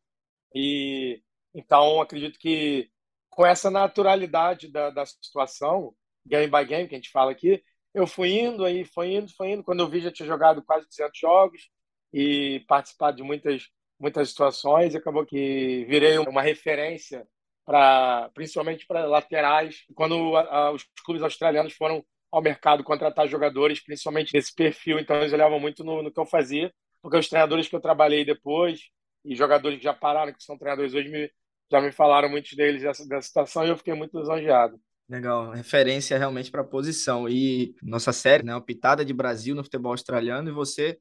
E 0.55 1.23
então 1.55 2.01
acredito 2.01 2.39
que 2.39 2.89
com 3.29 3.45
essa 3.45 3.71
naturalidade 3.71 4.71
da, 4.71 4.91
da 4.91 5.05
situação, 5.07 5.95
game 6.27 6.47
by 6.51 6.65
game, 6.65 6.89
que 6.89 6.95
a 6.95 6.99
gente 6.99 7.11
fala 7.11 7.33
aqui, 7.33 7.63
eu 7.95 8.07
fui 8.07 8.39
indo, 8.41 8.65
aí 8.65 8.85
foi 8.85 9.15
indo, 9.15 9.33
foi 9.37 9.51
indo. 9.53 9.65
Quando 9.65 9.81
eu 9.81 9.89
vi, 9.89 10.01
já 10.01 10.11
tinha 10.11 10.27
jogado 10.27 10.63
quase 10.65 10.87
200 10.87 11.19
jogos 11.19 11.71
e 12.13 12.65
participado 12.69 13.17
de 13.17 13.23
muitas, 13.23 13.69
muitas 14.01 14.31
situações. 14.31 14.95
E 14.95 14.97
acabou 14.97 15.27
que 15.27 15.85
virei 15.89 16.19
uma 16.19 16.43
referência, 16.43 17.27
para 17.65 18.31
principalmente 18.35 18.87
para 18.87 19.07
laterais. 19.07 19.85
Quando 19.95 20.35
a, 20.37 20.41
a, 20.41 20.71
os 20.73 20.85
clubes 21.05 21.23
australianos 21.23 21.75
foram 21.75 22.05
ao 22.33 22.43
mercado 22.43 22.83
contratar 22.83 23.29
jogadores, 23.29 23.85
principalmente 23.85 24.33
desse 24.33 24.55
perfil, 24.55 24.99
então 24.99 25.17
eles 25.17 25.33
olhavam 25.33 25.61
muito 25.61 25.85
no, 25.85 26.03
no 26.03 26.13
que 26.13 26.21
eu 26.21 26.27
fazia, 26.27 26.73
porque 27.03 27.17
os 27.17 27.29
treinadores 27.29 27.69
que 27.69 27.75
eu 27.75 27.81
trabalhei 27.81 28.25
depois, 28.25 28.81
e 29.25 29.35
jogadores 29.35 29.79
que 29.79 29.85
já 29.85 29.93
pararam, 29.93 30.33
que 30.33 30.43
são 30.43 30.57
treinadores 30.57 30.95
hoje, 30.95 31.09
me, 31.09 31.31
já 31.71 31.81
me 31.81 31.93
falaram 31.93 32.29
muitos 32.29 32.53
deles 32.53 32.83
dessa, 32.83 33.07
dessa 33.07 33.27
situação 33.27 33.65
e 33.65 33.69
eu 33.69 33.77
fiquei 33.77 33.95
muito 33.95 34.19
lisonjeado. 34.19 34.81
Legal, 35.09 35.51
referência 35.51 36.17
realmente 36.17 36.53
para 36.53 36.61
a 36.61 36.65
posição. 36.65 37.29
E 37.29 37.75
nossa 37.83 38.13
série, 38.13 38.45
né, 38.45 38.55
uma 38.55 38.65
pitada 38.65 39.05
de 39.05 39.13
Brasil 39.13 39.57
no 39.57 39.65
futebol 39.65 39.91
australiano, 39.91 40.49
e 40.49 40.53
você 40.53 40.99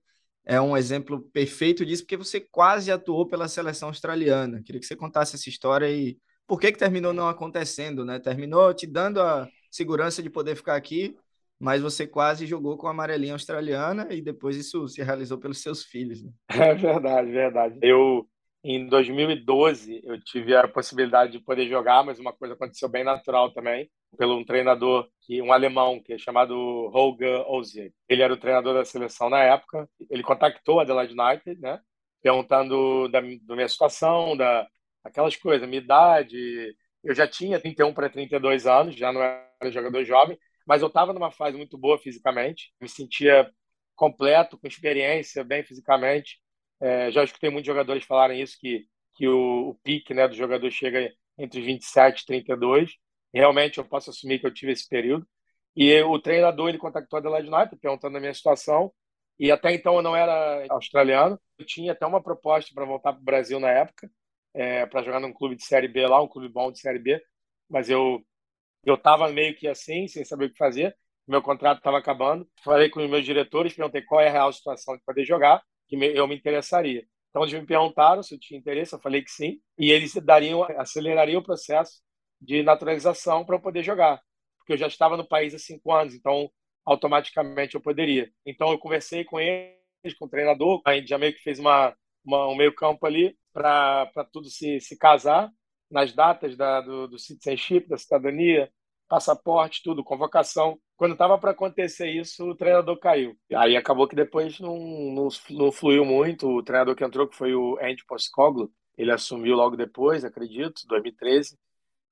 é 0.50 0.60
um 0.60 0.76
exemplo 0.76 1.22
perfeito 1.32 1.86
disso, 1.86 2.02
porque 2.02 2.18
você 2.18 2.40
quase 2.40 2.92
atuou 2.92 3.28
pela 3.28 3.48
seleção 3.48 3.90
australiana. 3.90 4.64
Queria 4.64 4.82
que 4.82 4.88
você 4.88 4.96
contasse 4.96 5.36
essa 5.36 5.48
história 5.48 5.88
e 5.88 6.18
por 6.48 6.60
que, 6.60 6.72
que 6.72 6.80
terminou 6.80 7.14
não 7.14 7.28
acontecendo, 7.28 8.04
né? 8.04 8.18
Terminou 8.18 8.74
te 8.74 8.88
dando 8.88 9.22
a 9.22 9.48
segurança 9.70 10.24
de 10.24 10.30
poder 10.30 10.56
ficar 10.56 10.76
aqui, 10.76 11.16
mas 11.60 11.84
você 11.84 12.08
quase 12.08 12.48
jogou 12.48 12.78
com 12.78 12.88
a 12.88 12.90
amarelinha 12.90 13.34
australiana 13.34 14.08
e 14.10 14.24
depois 14.24 14.58
isso 14.58 14.88
se 14.88 15.04
realizou 15.04 15.38
pelos 15.38 15.62
seus 15.62 15.84
filhos. 15.84 16.24
Né? 16.24 16.32
É 16.50 16.74
verdade, 16.74 17.32
verdade. 17.32 17.78
Eu, 17.84 18.28
em 18.64 18.88
2012, 18.88 20.02
eu 20.04 20.20
tive 20.22 20.56
a 20.56 20.68
possibilidade 20.68 21.32
de 21.32 21.40
poder 21.40 21.68
jogar, 21.68 22.04
mas 22.04 22.20
uma 22.20 22.34
coisa 22.34 22.54
aconteceu 22.54 22.90
bem 22.90 23.04
natural 23.04 23.54
também, 23.54 23.90
pelo 24.18 24.38
um 24.38 24.44
treinador, 24.44 25.10
que 25.22 25.42
um 25.42 25.54
alemão, 25.54 26.02
que 26.02 26.14
é 26.14 26.18
chamado 26.18 26.54
Holger 26.90 27.42
Ozier. 27.50 27.94
Ele 28.08 28.22
era 28.22 28.34
o 28.34 28.38
treinador 28.38 28.74
da 28.74 28.84
seleção 28.84 29.30
na 29.30 29.40
época. 29.40 29.90
Ele 30.10 30.24
contactou 30.24 30.80
a 30.80 30.84
Adelaide 30.84 31.16
United, 31.18 31.62
né? 31.62 31.80
Perguntando 32.22 33.08
da, 33.08 33.22
da 33.22 33.56
minha 33.56 33.68
situação, 33.68 34.36
da 34.36 34.68
aquelas 35.04 35.36
coisas, 35.36 35.68
minha 35.68 35.82
idade. 35.82 36.76
Eu 37.04 37.16
já 37.16 37.28
tinha 37.28 37.60
31 37.60 37.94
para 37.94 38.10
32 38.10 38.68
anos, 38.68 38.96
já 38.96 39.12
não 39.14 39.22
era 39.22 39.72
jogador 39.72 40.04
jovem, 40.04 40.38
mas 40.66 40.82
eu 40.82 40.88
estava 40.90 41.14
numa 41.14 41.32
fase 41.32 41.58
muito 41.58 41.78
boa 41.78 41.98
fisicamente, 41.98 42.74
me 42.82 42.90
sentia 42.90 43.50
completo, 43.96 44.58
com 44.58 44.68
experiência, 44.68 45.44
bem 45.44 45.64
fisicamente. 45.64 46.40
É, 46.80 47.12
já 47.12 47.24
escutei 47.24 47.50
muitos 47.50 47.68
jogadores 47.68 48.06
falarem 48.06 48.42
isso, 48.42 48.58
que, 48.60 48.86
que 49.16 49.28
o, 49.28 49.70
o 49.70 49.76
pique 49.84 50.14
né, 50.14 50.28
do 50.28 50.36
jogador 50.36 50.70
chega 50.72 51.12
entre 51.38 51.62
27 51.62 52.22
e 52.22 52.26
32. 52.26 52.92
E 53.34 53.40
realmente 53.40 53.78
eu 53.78 53.86
posso 53.86 54.10
assumir 54.10 54.40
que 54.40 54.46
eu 54.46 54.54
tive 54.54 54.72
esse 54.72 54.88
período. 54.88 55.28
E 55.76 56.02
o 56.02 56.20
treinador 56.20 56.70
ele 56.70 56.78
contactou 56.78 57.18
a 57.18 57.20
Adelaide 57.20 57.50
United 57.50 57.78
perguntando 57.78 58.18
a 58.18 58.20
minha 58.20 58.34
situação. 58.34 58.92
E 59.40 59.52
até 59.52 59.74
então 59.74 59.96
eu 59.96 60.02
não 60.02 60.16
era 60.16 60.66
australiano. 60.70 61.40
Eu 61.58 61.66
tinha 61.66 61.94
até 61.94 62.06
uma 62.06 62.22
proposta 62.22 62.72
para 62.74 62.86
voltar 62.86 63.14
para 63.14 63.22
o 63.22 63.24
Brasil 63.24 63.60
na 63.60 63.70
época, 63.70 64.10
é, 64.54 64.86
para 64.86 65.04
jogar 65.04 65.20
num 65.20 65.34
clube 65.34 65.56
de 65.56 65.64
Série 65.64 65.88
B 65.88 66.06
lá, 66.08 66.22
um 66.22 66.28
clube 66.28 66.50
bom 66.50 66.72
de 66.72 66.80
Série 66.80 67.00
B. 67.00 67.22
Mas 67.70 67.90
eu 67.90 68.24
eu 68.86 68.96
estava 68.96 69.30
meio 69.30 69.56
que 69.56 69.68
assim, 69.68 70.08
sem 70.08 70.24
saber 70.26 70.46
o 70.46 70.52
que 70.52 70.58
fazer. 70.58 70.96
Meu 71.28 71.42
contrato 71.42 71.80
estava 71.80 71.98
acabando. 71.98 72.48
Falei 72.64 72.90
com 72.90 73.04
os 73.04 73.10
meus 73.10 73.26
diretores, 73.26 73.74
perguntei 73.74 74.02
qual 74.02 74.22
é 74.22 74.28
a 74.30 74.32
real 74.32 74.52
situação 74.54 74.98
de 74.98 75.04
poder 75.04 75.26
jogar, 75.26 75.62
que 75.90 75.96
eu 75.96 76.28
me 76.28 76.36
interessaria. 76.36 77.06
Então, 77.30 77.44
eles 77.44 77.54
me 77.60 77.66
perguntaram 77.66 78.24
se 78.24 78.36
eu 78.36 78.40
tinha 78.40 78.60
interesse, 78.60 78.94
eu 78.94 79.00
falei 79.00 79.22
que 79.22 79.32
sim. 79.32 79.60
E 79.78 79.92
eles 79.92 80.14
dariam, 80.16 80.64
acelerariam 80.78 81.42
o 81.42 81.44
processo 81.44 82.02
de 82.40 82.64
naturalização 82.64 83.46
para 83.46 83.56
eu 83.56 83.62
poder 83.62 83.84
jogar. 83.84 84.22
Porque 84.58 84.74
eu 84.74 84.78
já 84.78 84.88
estava 84.88 85.18
no 85.18 85.28
país 85.28 85.54
há 85.54 85.60
cinco 85.60 85.92
anos, 85.92 86.14
então 86.14 86.50
automaticamente 86.86 87.76
eu 87.76 87.82
poderia. 87.82 88.32
Então, 88.46 88.72
eu 88.72 88.80
conversei 88.80 89.24
com 89.26 89.40
eles, 89.40 90.14
com 90.18 90.26
o 90.26 90.30
treinador. 90.30 90.82
A 90.86 90.96
gente 90.96 91.10
já 91.10 91.18
meio 91.18 91.34
que 91.34 91.44
fez 91.44 91.60
uma, 91.60 91.96
uma 92.24 92.48
um 92.48 92.56
meio 92.56 92.74
campo 92.74 93.06
ali 93.06 93.38
para 93.54 94.10
tudo 94.32 94.50
se, 94.50 94.80
se 94.80 94.98
casar 94.98 95.52
nas 95.90 96.14
datas 96.14 96.56
da, 96.56 96.82
do, 96.82 97.08
do 97.08 97.18
citizenship, 97.20 97.88
da 97.88 97.98
cidadania, 97.98 98.72
passaporte, 99.10 99.82
tudo, 99.84 100.04
convocação. 100.04 100.80
Quando 100.96 101.14
estava 101.14 101.38
para 101.38 101.52
acontecer 101.52 102.08
isso, 102.10 102.48
o 102.48 102.56
treinador 102.56 102.98
caiu. 103.00 103.36
Aí 103.56 103.76
acabou 103.76 104.08
que 104.08 104.16
depois 104.16 104.60
não, 104.60 104.78
não, 104.78 105.28
não 105.50 105.72
fluiu 105.72 106.06
muito. 106.06 106.48
O 106.48 106.64
treinador 106.64 106.96
que 106.96 107.04
entrou, 107.04 107.28
que 107.28 107.36
foi 107.36 107.54
o 107.56 107.78
Andy 107.82 108.06
Postcoglu, 108.06 108.72
ele 108.98 109.12
assumiu 109.12 109.56
logo 109.56 109.76
depois, 109.76 110.24
acredito, 110.24 110.86
2013. 110.88 111.58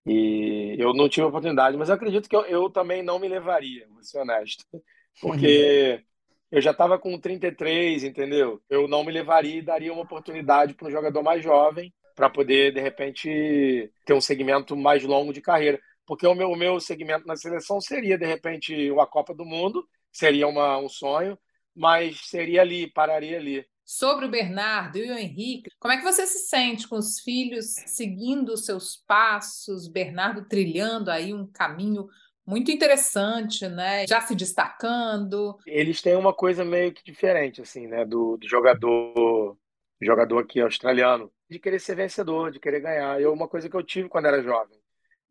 E 0.05 0.75
eu 0.79 0.93
não 0.93 1.07
tive 1.07 1.27
oportunidade, 1.27 1.77
mas 1.77 1.89
eu 1.89 1.95
acredito 1.95 2.27
que 2.27 2.35
eu, 2.35 2.41
eu 2.45 2.69
também 2.69 3.03
não 3.03 3.19
me 3.19 3.27
levaria, 3.27 3.85
vou 3.89 4.01
ser 4.01 4.19
honesto. 4.19 4.65
Porque 5.21 6.03
eu 6.49 6.61
já 6.61 6.71
estava 6.71 6.97
com 6.97 7.19
33, 7.19 8.05
entendeu? 8.05 8.61
Eu 8.69 8.87
não 8.87 9.03
me 9.03 9.11
levaria 9.11 9.59
e 9.59 9.61
daria 9.61 9.93
uma 9.93 10.03
oportunidade 10.03 10.73
para 10.73 10.87
um 10.87 10.91
jogador 10.91 11.21
mais 11.21 11.43
jovem 11.43 11.93
para 12.15 12.29
poder, 12.29 12.73
de 12.73 12.81
repente, 12.81 13.91
ter 14.03 14.13
um 14.13 14.21
segmento 14.21 14.75
mais 14.75 15.03
longo 15.03 15.31
de 15.31 15.39
carreira. 15.39 15.79
Porque 16.07 16.25
o 16.25 16.33
meu, 16.33 16.49
o 16.49 16.55
meu 16.55 16.79
segmento 16.79 17.27
na 17.27 17.35
seleção 17.35 17.81
seria, 17.81 18.17
de 18.17 18.25
repente, 18.25 18.89
uma 18.89 19.05
Copa 19.05 19.35
do 19.35 19.45
Mundo, 19.45 19.85
seria 20.11 20.47
uma, 20.47 20.77
um 20.77 20.87
sonho, 20.87 21.37
mas 21.75 22.21
seria 22.21 22.61
ali, 22.61 22.89
pararia 22.89 23.37
ali. 23.37 23.65
Sobre 23.83 24.25
o 24.25 24.31
Bernardo 24.31 24.97
e 24.97 25.11
o 25.11 25.17
Henrique, 25.17 25.69
como 25.79 25.93
é 25.93 25.97
que 25.97 26.03
você 26.03 26.25
se 26.25 26.47
sente 26.47 26.87
com 26.87 26.95
os 26.95 27.19
filhos 27.19 27.65
seguindo 27.85 28.53
os 28.53 28.65
seus 28.65 28.95
passos, 29.07 29.87
Bernardo 29.87 30.47
trilhando 30.47 31.11
aí 31.11 31.33
um 31.33 31.45
caminho 31.45 32.07
muito 32.45 32.71
interessante, 32.71 33.67
né? 33.67 34.07
Já 34.07 34.21
se 34.21 34.33
destacando. 34.33 35.57
Eles 35.65 36.01
têm 36.01 36.15
uma 36.15 36.33
coisa 36.33 36.63
meio 36.63 36.93
que 36.93 37.03
diferente, 37.03 37.61
assim, 37.61 37.85
né? 37.87 38.05
Do, 38.05 38.37
do 38.37 38.47
jogador, 38.47 39.57
jogador 40.01 40.39
aqui 40.39 40.61
australiano 40.61 41.31
de 41.49 41.59
querer 41.59 41.79
ser 41.79 41.95
vencedor, 41.95 42.51
de 42.51 42.59
querer 42.59 42.79
ganhar. 42.81 43.21
É 43.21 43.27
uma 43.27 43.47
coisa 43.47 43.69
que 43.69 43.75
eu 43.75 43.83
tive 43.83 44.09
quando 44.09 44.25
era 44.25 44.41
jovem. 44.41 44.77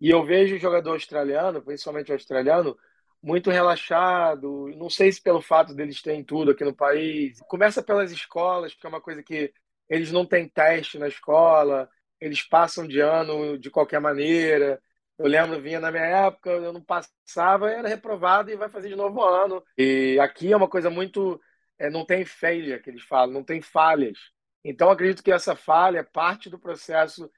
E 0.01 0.11
eu 0.11 0.25
vejo 0.25 0.57
o 0.57 0.59
jogador 0.59 0.93
australiano, 0.93 1.63
principalmente 1.63 2.11
o 2.11 2.15
australiano, 2.15 2.77
muito 3.23 3.51
relaxado. 3.51 4.69
Não 4.77 4.91
sei 4.91 5.11
se 5.13 5.23
pelo 5.23 5.41
fato 5.41 5.75
deles 5.75 6.03
terem 6.03 6.25
tudo 6.25 6.51
aqui 6.51 6.65
no 6.65 6.75
país. 6.75 7.39
Começa 7.49 7.83
pelas 7.83 8.13
escolas, 8.13 8.75
que 8.75 8.87
é 8.87 8.89
uma 8.89 9.01
coisa 9.01 9.23
que 9.23 9.53
eles 9.89 10.13
não 10.13 10.27
têm 10.27 10.49
teste 10.49 10.99
na 10.99 11.09
escola, 11.09 11.89
eles 12.21 12.43
passam 12.43 12.87
de 12.87 13.01
ano 13.01 13.59
de 13.59 13.71
qualquer 13.71 14.01
maneira. 14.01 14.81
Eu 15.19 15.27
lembro, 15.27 15.61
vinha 15.63 15.81
na 15.81 15.91
minha 15.91 16.05
época, 16.05 16.51
eu 16.51 16.73
não 16.73 16.83
passava, 16.83 17.71
era 17.71 17.89
reprovado 17.89 18.51
e 18.51 18.57
vai 18.57 18.69
fazer 18.69 18.89
de 18.89 18.97
novo 18.97 19.23
ano. 19.23 19.63
E 19.79 20.19
aqui 20.21 20.53
é 20.53 20.57
uma 20.57 20.69
coisa 20.69 20.91
muito. 20.91 21.41
É, 21.79 21.91
não 21.91 22.05
tem 22.07 22.25
failure, 22.25 22.81
que 22.83 22.91
eles 22.91 23.03
falam, 23.03 23.33
não 23.33 23.45
tem 23.45 23.61
falhas. 23.63 24.19
Então, 24.65 24.91
acredito 24.91 25.23
que 25.23 25.31
essa 25.33 25.55
falha 25.55 26.01
é 26.01 26.03
parte 26.03 26.51
do 26.51 26.59
processo 26.59 27.31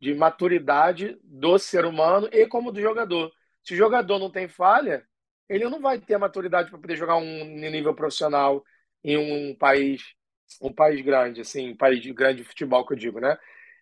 de 0.00 0.14
maturidade 0.14 1.18
do 1.22 1.58
ser 1.58 1.84
humano 1.84 2.28
e 2.32 2.46
como 2.46 2.72
do 2.72 2.80
jogador. 2.80 3.32
Se 3.62 3.74
o 3.74 3.76
jogador 3.76 4.18
não 4.18 4.30
tem 4.30 4.48
falha, 4.48 5.04
ele 5.48 5.68
não 5.68 5.80
vai 5.80 5.98
ter 5.98 6.14
a 6.14 6.18
maturidade 6.18 6.70
para 6.70 6.78
poder 6.78 6.96
jogar 6.96 7.16
um 7.16 7.44
nível 7.44 7.94
profissional 7.94 8.64
em 9.02 9.16
um 9.16 9.54
país 9.54 10.16
um 10.60 10.72
país 10.72 11.00
grande, 11.02 11.40
assim, 11.40 11.70
um 11.70 11.76
país 11.76 12.00
de 12.00 12.12
grande 12.12 12.44
futebol 12.44 12.86
que 12.86 12.92
eu 12.92 12.96
digo, 12.96 13.20
né? 13.20 13.36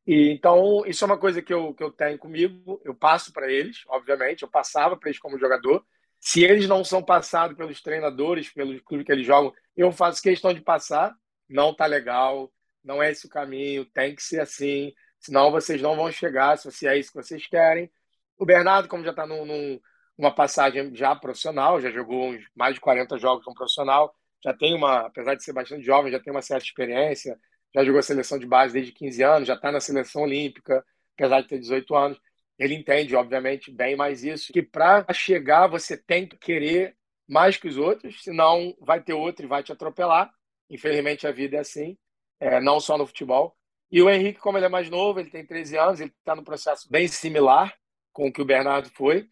E 0.06 0.30
então 0.30 0.85
isso 0.87 1.04
é 1.04 1.06
uma 1.06 1.18
coisa 1.18 1.40
que 1.42 1.52
eu, 1.52 1.75
que 1.75 1.83
eu 1.83 1.90
tenho 1.90 2.18
comigo, 2.18 2.80
eu 2.85 2.94
passo 2.94 3.33
para 3.33 3.50
eles, 3.50 3.83
obviamente, 3.88 4.42
eu 4.42 4.49
passava 4.50 4.97
para 4.97 5.09
eles 5.09 5.18
como 5.18 5.38
jogador. 5.38 5.85
Se 6.21 6.42
eles 6.42 6.68
não 6.68 6.83
são 6.85 7.02
passados 7.02 7.56
pelos 7.56 7.83
treinadores, 7.83 8.50
pelos 8.50 8.80
clubes 8.80 9.06
que 9.06 9.12
eles 9.12 9.26
jogam, 9.26 9.52
eu 9.76 9.92
faço 9.92 10.23
questão 10.23 10.54
de 10.54 10.61
passar. 10.61 11.14
Não 11.49 11.75
tá 11.75 11.87
legal, 11.87 12.50
não 12.83 13.02
é 13.02 13.11
esse 13.11 13.26
o 13.26 13.30
caminho, 13.30 13.85
tem 13.85 14.14
que 14.14 14.23
ser 14.23 14.40
assim, 14.40 14.92
senão 15.24 15.50
vocês 15.50 15.80
não 15.80 15.96
vão 15.96 16.10
chegar 16.12 16.56
se 16.58 16.86
é 16.86 16.98
isso 16.98 17.10
que 17.10 17.22
vocês 17.22 17.46
querem. 17.46 17.90
O 18.36 18.44
Bernardo, 18.44 18.88
como 18.88 19.04
já 19.04 19.10
está 19.10 19.26
num, 19.26 19.44
num, 19.46 19.80
numa 20.18 20.34
passagem 20.34 20.94
já 20.94 21.14
profissional, 21.16 21.80
já 21.80 21.90
jogou 21.90 22.30
uns 22.30 22.44
mais 22.54 22.74
de 22.74 22.80
40 22.80 23.16
jogos 23.18 23.44
como 23.44 23.56
profissional, 23.56 24.14
já 24.42 24.52
tem 24.52 24.74
uma, 24.74 25.06
apesar 25.06 25.34
de 25.34 25.42
ser 25.42 25.54
bastante 25.54 25.84
jovem, 25.84 26.12
já 26.12 26.20
tem 26.20 26.30
uma 26.30 26.42
certa 26.42 26.64
experiência, 26.64 27.38
já 27.74 27.82
jogou 27.82 28.00
a 28.00 28.02
seleção 28.02 28.38
de 28.38 28.46
base 28.46 28.74
desde 28.74 28.92
15 28.92 29.22
anos, 29.22 29.48
já 29.48 29.54
está 29.54 29.72
na 29.72 29.80
seleção 29.80 30.22
olímpica, 30.22 30.84
apesar 31.16 31.40
de 31.40 31.48
ter 31.48 31.58
18 31.58 31.94
anos. 31.94 32.20
Ele 32.58 32.74
entende, 32.74 33.16
obviamente, 33.16 33.72
bem 33.72 33.96
mais 33.96 34.22
isso, 34.24 34.52
que 34.52 34.62
para 34.62 35.06
chegar 35.12 35.66
você 35.66 35.96
tem 35.96 36.26
que 36.28 36.36
querer 36.36 36.96
mais 37.26 37.56
que 37.56 37.66
os 37.66 37.78
outros, 37.78 38.22
senão 38.22 38.76
vai 38.80 39.02
ter 39.02 39.14
outro 39.14 39.46
e 39.46 39.48
vai 39.48 39.62
te 39.62 39.72
atropelar. 39.72 40.30
Infelizmente 40.68 41.26
a 41.26 41.32
vida 41.32 41.56
é 41.56 41.60
assim 41.60 41.96
é, 42.38 42.60
não 42.60 42.78
só 42.78 42.98
no 42.98 43.06
futebol. 43.06 43.56
E 43.94 44.02
o 44.02 44.10
Henrique, 44.10 44.40
como 44.40 44.58
ele 44.58 44.66
é 44.66 44.68
mais 44.68 44.90
novo, 44.90 45.20
ele 45.20 45.30
tem 45.30 45.46
13 45.46 45.78
anos, 45.78 46.00
ele 46.00 46.10
está 46.18 46.34
num 46.34 46.42
processo 46.42 46.90
bem 46.90 47.06
similar 47.06 47.72
com 48.12 48.26
o 48.26 48.32
que 48.32 48.42
o 48.42 48.44
Bernardo 48.44 48.90
foi. 48.90 49.28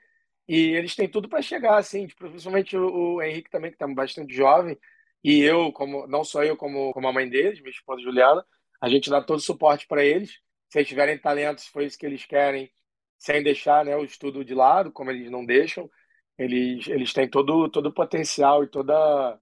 E 0.46 0.76
eles 0.76 0.94
têm 0.94 1.08
tudo 1.08 1.28
para 1.28 1.42
chegar, 1.42 1.78
assim, 1.78 2.06
tipo, 2.06 2.28
principalmente 2.30 2.76
o, 2.76 3.20
Henrique 3.20 3.50
também, 3.50 3.72
que 3.72 3.74
está 3.74 3.88
bastante 3.88 4.32
jovem. 4.32 4.78
E 5.24 5.40
eu, 5.40 5.72
como 5.72 6.06
não 6.06 6.22
só 6.22 6.44
eu, 6.44 6.56
como, 6.56 6.92
como 6.92 7.08
a 7.08 7.12
mãe 7.12 7.28
deles, 7.28 7.58
minha 7.60 7.72
esposa 7.72 8.02
Juliana, 8.02 8.46
a 8.80 8.88
gente 8.88 9.10
dá 9.10 9.20
todo 9.20 9.38
o 9.38 9.42
suporte 9.42 9.84
para 9.88 10.04
eles. 10.04 10.38
Se 10.70 10.78
eles 10.78 10.88
tiverem 10.88 11.18
talentos, 11.18 11.66
foi 11.66 11.86
isso 11.86 11.98
que 11.98 12.06
eles 12.06 12.24
querem, 12.24 12.70
sem 13.18 13.42
deixar 13.42 13.84
né, 13.84 13.96
o 13.96 14.04
estudo 14.04 14.44
de 14.44 14.54
lado, 14.54 14.92
como 14.92 15.10
eles 15.10 15.28
não 15.28 15.44
deixam. 15.44 15.90
Eles, 16.38 16.86
eles 16.86 17.12
têm 17.12 17.28
todo, 17.28 17.68
todo 17.68 17.86
o 17.86 17.92
potencial 17.92 18.62
e 18.62 18.68
toda, 18.68 19.40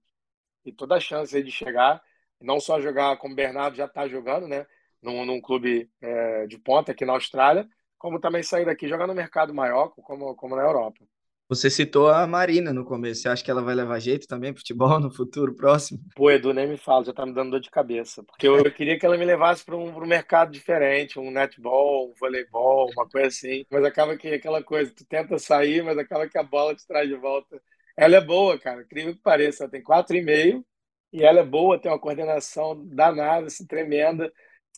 e 0.65 0.71
toda 0.73 0.95
a 0.95 0.99
chance 0.99 1.43
de 1.43 1.51
chegar 1.51 2.01
não 2.41 2.59
só 2.59 2.81
jogar 2.81 3.17
como 3.17 3.33
o 3.33 3.35
Bernardo 3.35 3.77
já 3.77 3.85
está 3.85 4.07
jogando, 4.07 4.47
né? 4.47 4.65
Num, 5.01 5.25
num 5.25 5.41
clube 5.41 5.89
é, 6.01 6.47
de 6.47 6.57
ponta 6.59 6.91
aqui 6.91 7.05
na 7.05 7.13
Austrália, 7.13 7.67
como 7.97 8.19
também 8.19 8.43
sair 8.43 8.65
daqui 8.65 8.85
e 8.85 8.89
jogar 8.89 9.07
no 9.07 9.15
mercado 9.15 9.53
maior, 9.53 9.89
como, 9.89 10.35
como 10.35 10.55
na 10.55 10.63
Europa. 10.63 10.99
Você 11.51 11.69
citou 11.69 12.07
a 12.07 12.25
Marina 12.25 12.71
no 12.71 12.85
começo. 12.85 13.23
Você 13.23 13.27
acha 13.27 13.43
que 13.43 13.51
ela 13.51 13.61
vai 13.61 13.75
levar 13.75 13.99
jeito 13.99 14.25
também 14.25 14.53
pro 14.53 14.61
futebol 14.61 15.01
no 15.01 15.11
futuro 15.11 15.53
próximo? 15.53 15.99
Pô, 16.15 16.31
Edu, 16.31 16.53
nem 16.53 16.65
me 16.65 16.77
fala, 16.77 17.03
já 17.03 17.11
tá 17.11 17.25
me 17.25 17.33
dando 17.33 17.51
dor 17.51 17.59
de 17.59 17.69
cabeça. 17.69 18.23
Porque 18.23 18.47
eu, 18.47 18.55
eu 18.57 18.71
queria 18.71 18.97
que 18.97 19.05
ela 19.05 19.17
me 19.17 19.25
levasse 19.25 19.65
para 19.65 19.75
um, 19.75 19.89
um 19.89 20.05
mercado 20.07 20.49
diferente, 20.49 21.19
um 21.19 21.29
netball, 21.29 22.09
um 22.09 22.13
voleibol, 22.17 22.89
uma 22.93 23.05
coisa 23.05 23.27
assim. 23.27 23.65
Mas 23.69 23.83
acaba 23.83 24.15
que 24.15 24.29
aquela 24.29 24.63
coisa, 24.63 24.93
tu 24.95 25.03
tenta 25.05 25.37
sair, 25.37 25.83
mas 25.83 25.97
acaba 25.97 26.25
que 26.25 26.37
a 26.37 26.43
bola 26.43 26.73
te 26.73 26.87
traz 26.87 27.09
de 27.09 27.15
volta. 27.15 27.61
Ela 27.97 28.15
é 28.15 28.21
boa, 28.21 28.57
cara, 28.57 28.83
incrível 28.83 29.13
que 29.13 29.21
pareça. 29.21 29.65
Ela 29.65 29.71
tem 29.71 29.83
quatro 29.83 30.15
e 30.15 30.21
meio 30.21 30.65
e 31.11 31.21
ela 31.21 31.41
é 31.41 31.45
boa, 31.45 31.77
tem 31.77 31.91
uma 31.91 31.99
coordenação 31.99 32.81
danada, 32.87 33.47
assim, 33.47 33.67
tremenda. 33.67 34.31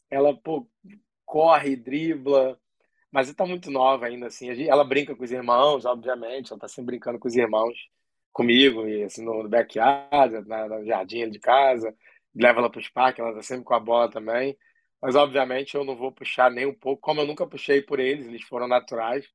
Ela 0.10 0.36
pô, 0.36 0.68
corre, 1.26 1.76
dribla, 1.76 2.60
mas 3.12 3.30
está 3.30 3.46
muito 3.46 3.72
nova 3.72 4.06
ainda, 4.08 4.28
assim. 4.28 4.50
Ela 4.68 4.84
brinca 4.84 5.16
com 5.16 5.24
os 5.24 5.32
irmãos, 5.32 5.86
obviamente, 5.86 6.52
ela 6.52 6.58
está 6.58 6.68
sempre 6.68 6.96
brincando 6.96 7.20
com 7.20 7.28
os 7.28 7.36
irmãos, 7.36 7.78
comigo, 8.32 8.88
e 8.88 9.04
assim, 9.04 9.24
no 9.24 9.48
backyard, 9.48 10.48
na, 10.48 10.68
no 10.68 10.86
jardim 10.86 11.30
de 11.30 11.40
casa, 11.40 11.96
leva 12.36 12.60
ela 12.60 12.70
para 12.72 12.80
os 12.80 12.90
parques, 12.90 13.20
ela 13.20 13.30
está 13.30 13.44
sempre 13.44 13.64
com 13.66 13.76
a 13.76 13.80
bola 13.80 14.10
também. 14.10 14.58
Mas, 15.02 15.16
obviamente, 15.16 15.76
eu 15.76 15.84
não 15.84 15.96
vou 15.96 16.12
puxar 16.12 16.50
nem 16.50 16.66
um 16.66 16.74
pouco, 16.74 17.02
como 17.02 17.22
eu 17.22 17.28
nunca 17.28 17.46
puxei 17.46 17.82
por 17.82 18.00
eles, 18.00 18.26
eles 18.26 18.44
foram 18.44 18.68
naturais. 18.68 19.28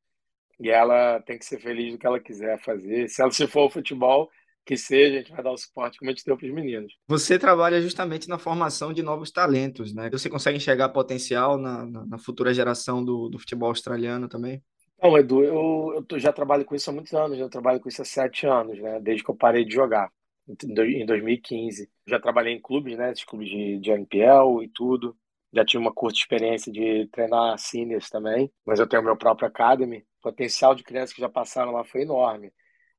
E 0.61 0.71
ela 0.71 1.21
tem 1.23 1.39
que 1.39 1.45
ser 1.45 1.61
feliz 1.61 1.93
do 1.93 1.99
que 1.99 2.07
ela 2.07 2.19
quiser 2.19 2.59
fazer. 2.61 3.09
Se 3.09 3.23
ela 3.23 3.31
se 3.31 3.47
for 3.47 3.67
o 3.67 3.71
futebol, 3.71 4.31
que 4.69 4.77
seja, 4.77 5.15
a 5.15 5.19
gente 5.21 5.33
vai 5.33 5.43
dar 5.43 5.51
o 5.51 5.57
suporte 5.57 5.99
como 5.99 6.11
a 6.11 6.13
gente 6.13 6.27
deu 6.27 6.37
para 6.37 6.47
os 6.47 6.53
meninos. 6.53 6.93
Você 7.07 7.39
trabalha 7.39 7.81
justamente 7.81 8.29
na 8.29 8.39
formação 8.39 8.93
de 8.93 9.03
novos 9.03 9.31
talentos, 9.31 9.95
né? 9.95 10.11
Você 10.11 10.29
consegue 10.29 10.59
enxergar 10.59 10.91
potencial 10.91 11.57
na, 11.57 11.87
na, 11.87 12.05
na 12.05 12.19
futura 12.19 12.53
geração 12.53 13.03
do, 13.03 13.31
do, 13.31 13.39
futebol 13.39 13.71
australiano 13.71 14.29
também? 14.29 14.63
Não, 15.03 15.17
Edu, 15.17 15.43
eu, 15.43 16.05
eu 16.07 16.19
já 16.19 16.35
trabalho 16.35 16.67
com 16.67 16.75
isso 16.75 16.91
há 16.91 16.93
muitos 16.93 17.15
anos, 17.15 17.39
eu 17.39 17.49
trabalho 17.49 17.81
com 17.81 17.89
isso 17.89 18.03
há 18.03 18.05
sete 18.05 18.47
anos, 18.47 18.79
né? 18.79 19.01
Desde 19.01 19.25
que 19.25 19.31
eu 19.31 19.35
parei 19.35 19.65
de 19.65 19.73
jogar, 19.73 20.13
em 20.47 21.07
2015. 21.07 21.89
Já 22.07 22.21
trabalhei 22.21 22.53
em 22.53 22.61
clubes, 22.61 22.99
né? 22.99 23.11
Esses 23.11 23.25
clubes 23.25 23.49
de, 23.49 23.79
de 23.79 23.91
NPL 23.91 24.63
e 24.63 24.69
tudo. 24.69 25.17
Já 25.51 25.65
tive 25.65 25.83
uma 25.83 25.95
curta 25.95 26.19
experiência 26.19 26.71
de 26.71 27.09
treinar 27.11 27.57
seniors 27.59 28.11
também, 28.11 28.53
mas 28.67 28.79
eu 28.79 28.87
tenho 28.87 29.03
meu 29.03 29.17
próprio 29.17 29.49
academy. 29.49 30.05
O 30.19 30.25
potencial 30.25 30.75
de 30.75 30.85
crianças 30.85 31.15
que 31.15 31.23
já 31.23 31.29
passaram 31.31 31.73
lá 31.73 31.85
foi 31.85 32.03
enorme. 32.03 32.53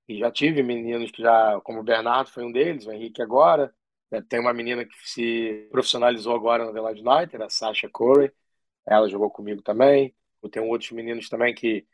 E 0.10 0.18
já 0.18 0.32
tive 0.32 0.64
meninos 0.64 1.12
que 1.12 1.22
já, 1.22 1.62
como 1.62 1.82
o 1.82 1.84
Bernardo 1.84 2.32
foi 2.32 2.44
um 2.44 2.52
deles, 2.52 2.88
o 2.88 2.92
Henrique 2.92 3.22
agora. 3.22 3.72
Né, 4.10 4.20
tem 4.28 4.40
uma 4.40 4.52
menina 4.52 4.84
que 4.84 4.96
se 5.08 5.68
profissionalizou 5.72 6.36
agora 6.36 6.64
no 6.64 6.72
Adelaide 6.72 7.08
United, 7.08 7.44
a 7.44 7.50
Sasha 7.50 7.88
Corey. 7.88 8.32
Ela 8.88 9.08
jogou 9.08 9.30
comigo 9.30 9.62
também. 9.62 10.16
Eu 10.42 10.50
tenho 10.50 10.66
outros 10.66 10.90
meninos 10.92 11.30
também 11.30 11.54
que 11.54 11.86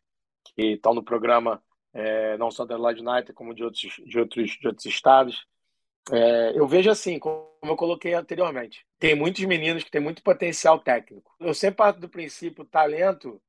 estão 0.58 0.94
no 0.94 1.04
programa 1.04 1.62
é, 1.94 2.38
não 2.38 2.50
só 2.50 2.66
da 2.66 2.76
Adelaide 2.76 3.06
United, 3.06 3.34
como 3.34 3.54
de 3.54 3.66
outros, 3.66 3.82
de 4.06 4.18
outros, 4.18 4.52
de 4.52 4.68
outros 4.68 4.86
estados. 4.86 5.46
É, 6.10 6.58
eu 6.58 6.66
vejo 6.66 6.90
assim, 6.90 7.20
como 7.20 7.50
eu 7.64 7.76
coloquei 7.76 8.14
anteriormente, 8.14 8.86
tem 8.98 9.14
muitos 9.14 9.44
meninos 9.44 9.84
que 9.84 9.92
têm 9.92 10.00
muito 10.00 10.24
potencial 10.24 10.80
técnico. 10.80 11.36
Eu 11.38 11.54
sempre 11.54 11.78
parto 11.78 12.00
do 12.00 12.08
princípio, 12.08 12.64
o 12.64 12.68
talento, 12.68 13.42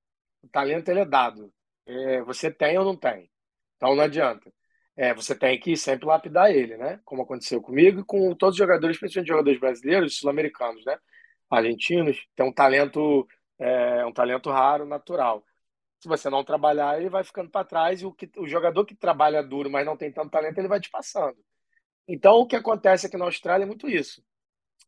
o 0.42 0.48
talento 0.48 0.88
ele 0.88 1.00
é 1.00 1.04
dado. 1.04 1.52
É, 1.86 2.20
você 2.22 2.50
tem 2.50 2.76
ou 2.78 2.84
não 2.84 2.96
tem. 2.96 3.30
Então 3.76 3.94
não 3.94 4.02
adianta. 4.02 4.52
É, 4.96 5.12
você 5.12 5.34
tem 5.34 5.58
que 5.60 5.76
sempre 5.76 6.06
lapidar 6.06 6.50
ele, 6.50 6.76
né? 6.76 7.00
Como 7.04 7.22
aconteceu 7.22 7.60
comigo 7.60 8.00
e 8.00 8.04
com 8.04 8.34
todos 8.34 8.54
os 8.54 8.58
jogadores, 8.58 8.98
principalmente 8.98 9.28
jogadores 9.28 9.60
brasileiros, 9.60 10.16
sul-americanos, 10.18 10.84
né? 10.84 10.98
Argentinos, 11.50 12.26
tem 12.34 12.46
um 12.46 12.52
talento, 12.52 13.26
é, 13.58 14.04
um 14.06 14.12
talento 14.12 14.50
raro, 14.50 14.86
natural. 14.86 15.44
Se 16.00 16.08
você 16.08 16.30
não 16.30 16.42
trabalhar, 16.44 16.98
ele 16.98 17.10
vai 17.10 17.22
ficando 17.24 17.50
para 17.50 17.64
trás 17.64 18.00
e 18.00 18.06
o, 18.06 18.12
que, 18.12 18.30
o 18.38 18.48
jogador 18.48 18.84
que 18.86 18.94
trabalha 18.94 19.42
duro, 19.42 19.70
mas 19.70 19.84
não 19.84 19.96
tem 19.96 20.10
tanto 20.10 20.30
talento, 20.30 20.58
ele 20.58 20.68
vai 20.68 20.80
te 20.80 20.90
passando. 20.90 21.36
Então, 22.08 22.36
o 22.36 22.46
que 22.46 22.56
acontece 22.56 23.06
aqui 23.06 23.16
na 23.16 23.24
Austrália 23.26 23.64
é 23.64 23.66
muito 23.66 23.88
isso. 23.88 24.22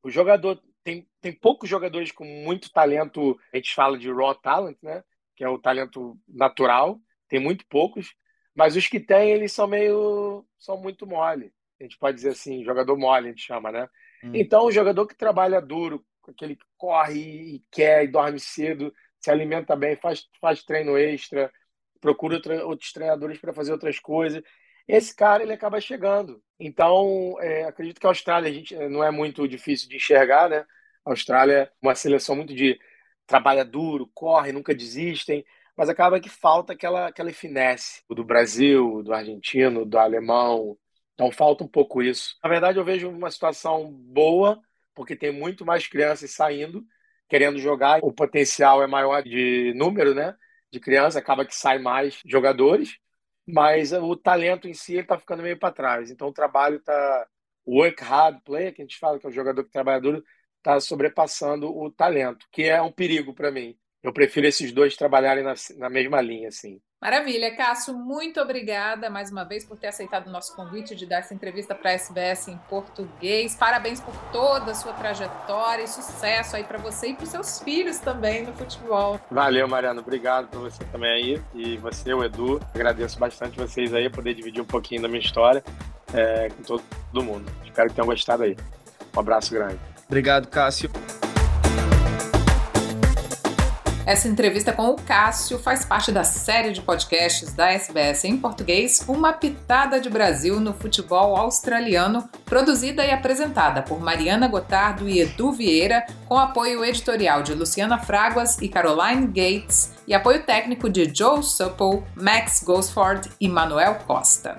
O 0.02 0.10
jogador 0.10 0.62
tem, 0.82 1.06
tem 1.20 1.32
poucos 1.32 1.68
jogadores 1.68 2.12
com 2.12 2.24
muito 2.24 2.70
talento, 2.72 3.38
a 3.52 3.56
gente 3.56 3.74
fala 3.74 3.98
de 3.98 4.10
raw 4.10 4.34
talent, 4.34 4.78
né? 4.82 5.02
Que 5.36 5.44
é 5.44 5.48
o 5.48 5.58
talento 5.58 6.18
natural, 6.26 7.00
tem 7.28 7.40
muito 7.40 7.66
poucos. 7.68 8.14
Mas 8.58 8.74
os 8.74 8.88
que 8.88 8.98
tem, 8.98 9.30
eles 9.30 9.52
são 9.52 9.68
meio. 9.68 10.44
são 10.58 10.76
muito 10.76 11.06
mole. 11.06 11.52
A 11.78 11.84
gente 11.84 11.96
pode 11.96 12.16
dizer 12.16 12.30
assim, 12.30 12.64
jogador 12.64 12.98
mole, 12.98 13.28
a 13.28 13.30
gente 13.30 13.46
chama, 13.46 13.70
né? 13.70 13.88
Hum. 14.24 14.32
Então, 14.34 14.64
o 14.66 14.72
jogador 14.72 15.06
que 15.06 15.14
trabalha 15.14 15.60
duro, 15.60 16.04
aquele 16.28 16.56
que 16.56 16.64
corre 16.76 17.20
e 17.20 17.64
quer 17.70 18.02
e 18.02 18.08
dorme 18.08 18.40
cedo, 18.40 18.92
se 19.20 19.30
alimenta 19.30 19.76
bem, 19.76 19.94
faz, 19.94 20.28
faz 20.40 20.64
treino 20.64 20.98
extra, 20.98 21.52
procura 22.00 22.40
outros 22.64 22.92
treinadores 22.92 23.38
para 23.38 23.52
fazer 23.52 23.70
outras 23.70 24.00
coisas. 24.00 24.42
Esse 24.88 25.14
cara 25.14 25.44
ele 25.44 25.52
acaba 25.52 25.80
chegando. 25.80 26.42
Então, 26.58 27.36
é, 27.38 27.62
acredito 27.62 28.00
que 28.00 28.06
a 28.06 28.10
Austrália 28.10 28.50
a 28.50 28.52
gente, 28.52 28.74
não 28.88 29.04
é 29.04 29.10
muito 29.12 29.46
difícil 29.46 29.88
de 29.88 29.94
enxergar, 29.94 30.48
né? 30.48 30.66
A 31.04 31.10
Austrália 31.10 31.54
é 31.54 31.70
uma 31.80 31.94
seleção 31.94 32.34
muito 32.34 32.52
de 32.52 32.76
trabalha 33.24 33.64
duro, 33.64 34.10
corre, 34.12 34.50
nunca 34.50 34.74
desistem 34.74 35.44
mas 35.78 35.88
acaba 35.88 36.18
que 36.18 36.28
falta 36.28 36.72
aquela, 36.72 37.06
aquela 37.06 37.32
finesse 37.32 38.02
do 38.10 38.24
Brasil, 38.24 39.00
do 39.04 39.12
argentino, 39.12 39.86
do 39.86 39.96
alemão. 39.96 40.76
Então 41.14 41.30
falta 41.30 41.62
um 41.62 41.68
pouco 41.68 42.02
isso. 42.02 42.36
Na 42.42 42.50
verdade, 42.50 42.78
eu 42.78 42.84
vejo 42.84 43.08
uma 43.08 43.30
situação 43.30 43.88
boa, 43.92 44.60
porque 44.92 45.14
tem 45.14 45.30
muito 45.32 45.64
mais 45.64 45.86
crianças 45.86 46.32
saindo, 46.32 46.84
querendo 47.28 47.60
jogar. 47.60 48.00
O 48.02 48.12
potencial 48.12 48.82
é 48.82 48.88
maior 48.88 49.22
de 49.22 49.72
número, 49.76 50.14
né? 50.16 50.34
De 50.72 50.80
crianças, 50.80 51.14
acaba 51.14 51.46
que 51.46 51.54
sai 51.54 51.78
mais 51.78 52.20
jogadores, 52.26 52.98
mas 53.46 53.92
o 53.92 54.16
talento 54.16 54.66
em 54.66 54.74
si 54.74 54.96
está 54.96 55.16
ficando 55.16 55.44
meio 55.44 55.60
para 55.60 55.72
trás. 55.72 56.10
Então 56.10 56.26
o 56.28 56.32
trabalho 56.32 56.78
está. 56.78 57.26
Work 57.64 58.02
hard, 58.02 58.40
play, 58.44 58.72
que 58.72 58.82
a 58.82 58.84
gente 58.84 58.98
fala 58.98 59.18
que 59.18 59.26
é 59.26 59.28
o 59.28 59.32
jogador 59.32 59.62
que 59.62 59.70
trabalha 59.70 60.00
duro, 60.00 60.24
está 60.56 60.80
sobrepassando 60.80 61.68
o 61.68 61.90
talento, 61.90 62.46
que 62.50 62.64
é 62.64 62.80
um 62.82 62.90
perigo 62.90 63.34
para 63.34 63.50
mim 63.52 63.78
eu 64.02 64.12
prefiro 64.12 64.46
esses 64.46 64.72
dois 64.72 64.96
trabalharem 64.96 65.42
na, 65.42 65.54
na 65.76 65.90
mesma 65.90 66.20
linha, 66.20 66.48
assim. 66.48 66.80
Maravilha, 67.00 67.54
Cássio, 67.54 67.94
muito 67.94 68.40
obrigada 68.40 69.08
mais 69.08 69.30
uma 69.30 69.44
vez 69.44 69.64
por 69.64 69.78
ter 69.78 69.86
aceitado 69.86 70.26
o 70.26 70.30
nosso 70.32 70.54
convite 70.56 70.96
de 70.96 71.06
dar 71.06 71.18
essa 71.18 71.32
entrevista 71.32 71.72
para 71.72 71.90
a 71.90 71.94
SBS 71.94 72.48
em 72.48 72.58
português. 72.68 73.54
Parabéns 73.54 74.00
por 74.00 74.14
toda 74.32 74.72
a 74.72 74.74
sua 74.74 74.92
trajetória 74.92 75.84
e 75.84 75.88
sucesso 75.88 76.56
aí 76.56 76.64
para 76.64 76.78
você 76.78 77.08
e 77.08 77.14
para 77.14 77.22
os 77.22 77.30
seus 77.30 77.60
filhos 77.60 77.98
também 77.98 78.44
no 78.44 78.52
futebol. 78.52 79.20
Valeu, 79.30 79.68
Mariano, 79.68 80.00
obrigado 80.00 80.48
por 80.48 80.60
você 80.60 80.84
também 80.86 81.10
aí 81.10 81.42
e 81.54 81.76
você, 81.76 82.12
o 82.12 82.24
Edu. 82.24 82.60
Agradeço 82.74 83.16
bastante 83.16 83.56
vocês 83.56 83.94
aí 83.94 84.10
poder 84.10 84.34
dividir 84.34 84.60
um 84.60 84.66
pouquinho 84.66 85.02
da 85.02 85.08
minha 85.08 85.20
história 85.20 85.62
é, 86.12 86.48
com 86.48 86.62
todo 86.62 87.22
mundo. 87.22 87.44
Espero 87.64 87.90
que 87.90 87.94
tenham 87.94 88.06
gostado 88.06 88.42
aí. 88.42 88.56
Um 89.16 89.20
abraço 89.20 89.54
grande. 89.54 89.78
Obrigado, 90.08 90.48
Cássio. 90.48 90.90
Essa 94.08 94.26
entrevista 94.26 94.72
com 94.72 94.88
o 94.88 94.96
Cássio 94.96 95.58
faz 95.58 95.84
parte 95.84 96.10
da 96.10 96.24
série 96.24 96.72
de 96.72 96.80
podcasts 96.80 97.52
da 97.52 97.70
SBS 97.70 98.24
em 98.24 98.38
português, 98.38 99.04
Uma 99.06 99.34
Pitada 99.34 100.00
de 100.00 100.08
Brasil 100.08 100.58
no 100.58 100.72
Futebol 100.72 101.36
Australiano, 101.36 102.26
produzida 102.46 103.04
e 103.04 103.10
apresentada 103.10 103.82
por 103.82 104.00
Mariana 104.00 104.48
Gotardo 104.48 105.06
e 105.06 105.20
Edu 105.20 105.52
Vieira, 105.52 106.06
com 106.26 106.38
apoio 106.38 106.82
editorial 106.82 107.42
de 107.42 107.52
Luciana 107.52 107.98
Fraguas 107.98 108.56
e 108.62 108.68
Caroline 108.70 109.26
Gates 109.26 109.92
e 110.06 110.14
apoio 110.14 110.42
técnico 110.42 110.88
de 110.88 111.12
Joe 111.14 111.42
Supple, 111.42 112.02
Max 112.14 112.62
Gosford 112.64 113.28
e 113.38 113.46
Manuel 113.46 113.96
Costa. 114.06 114.56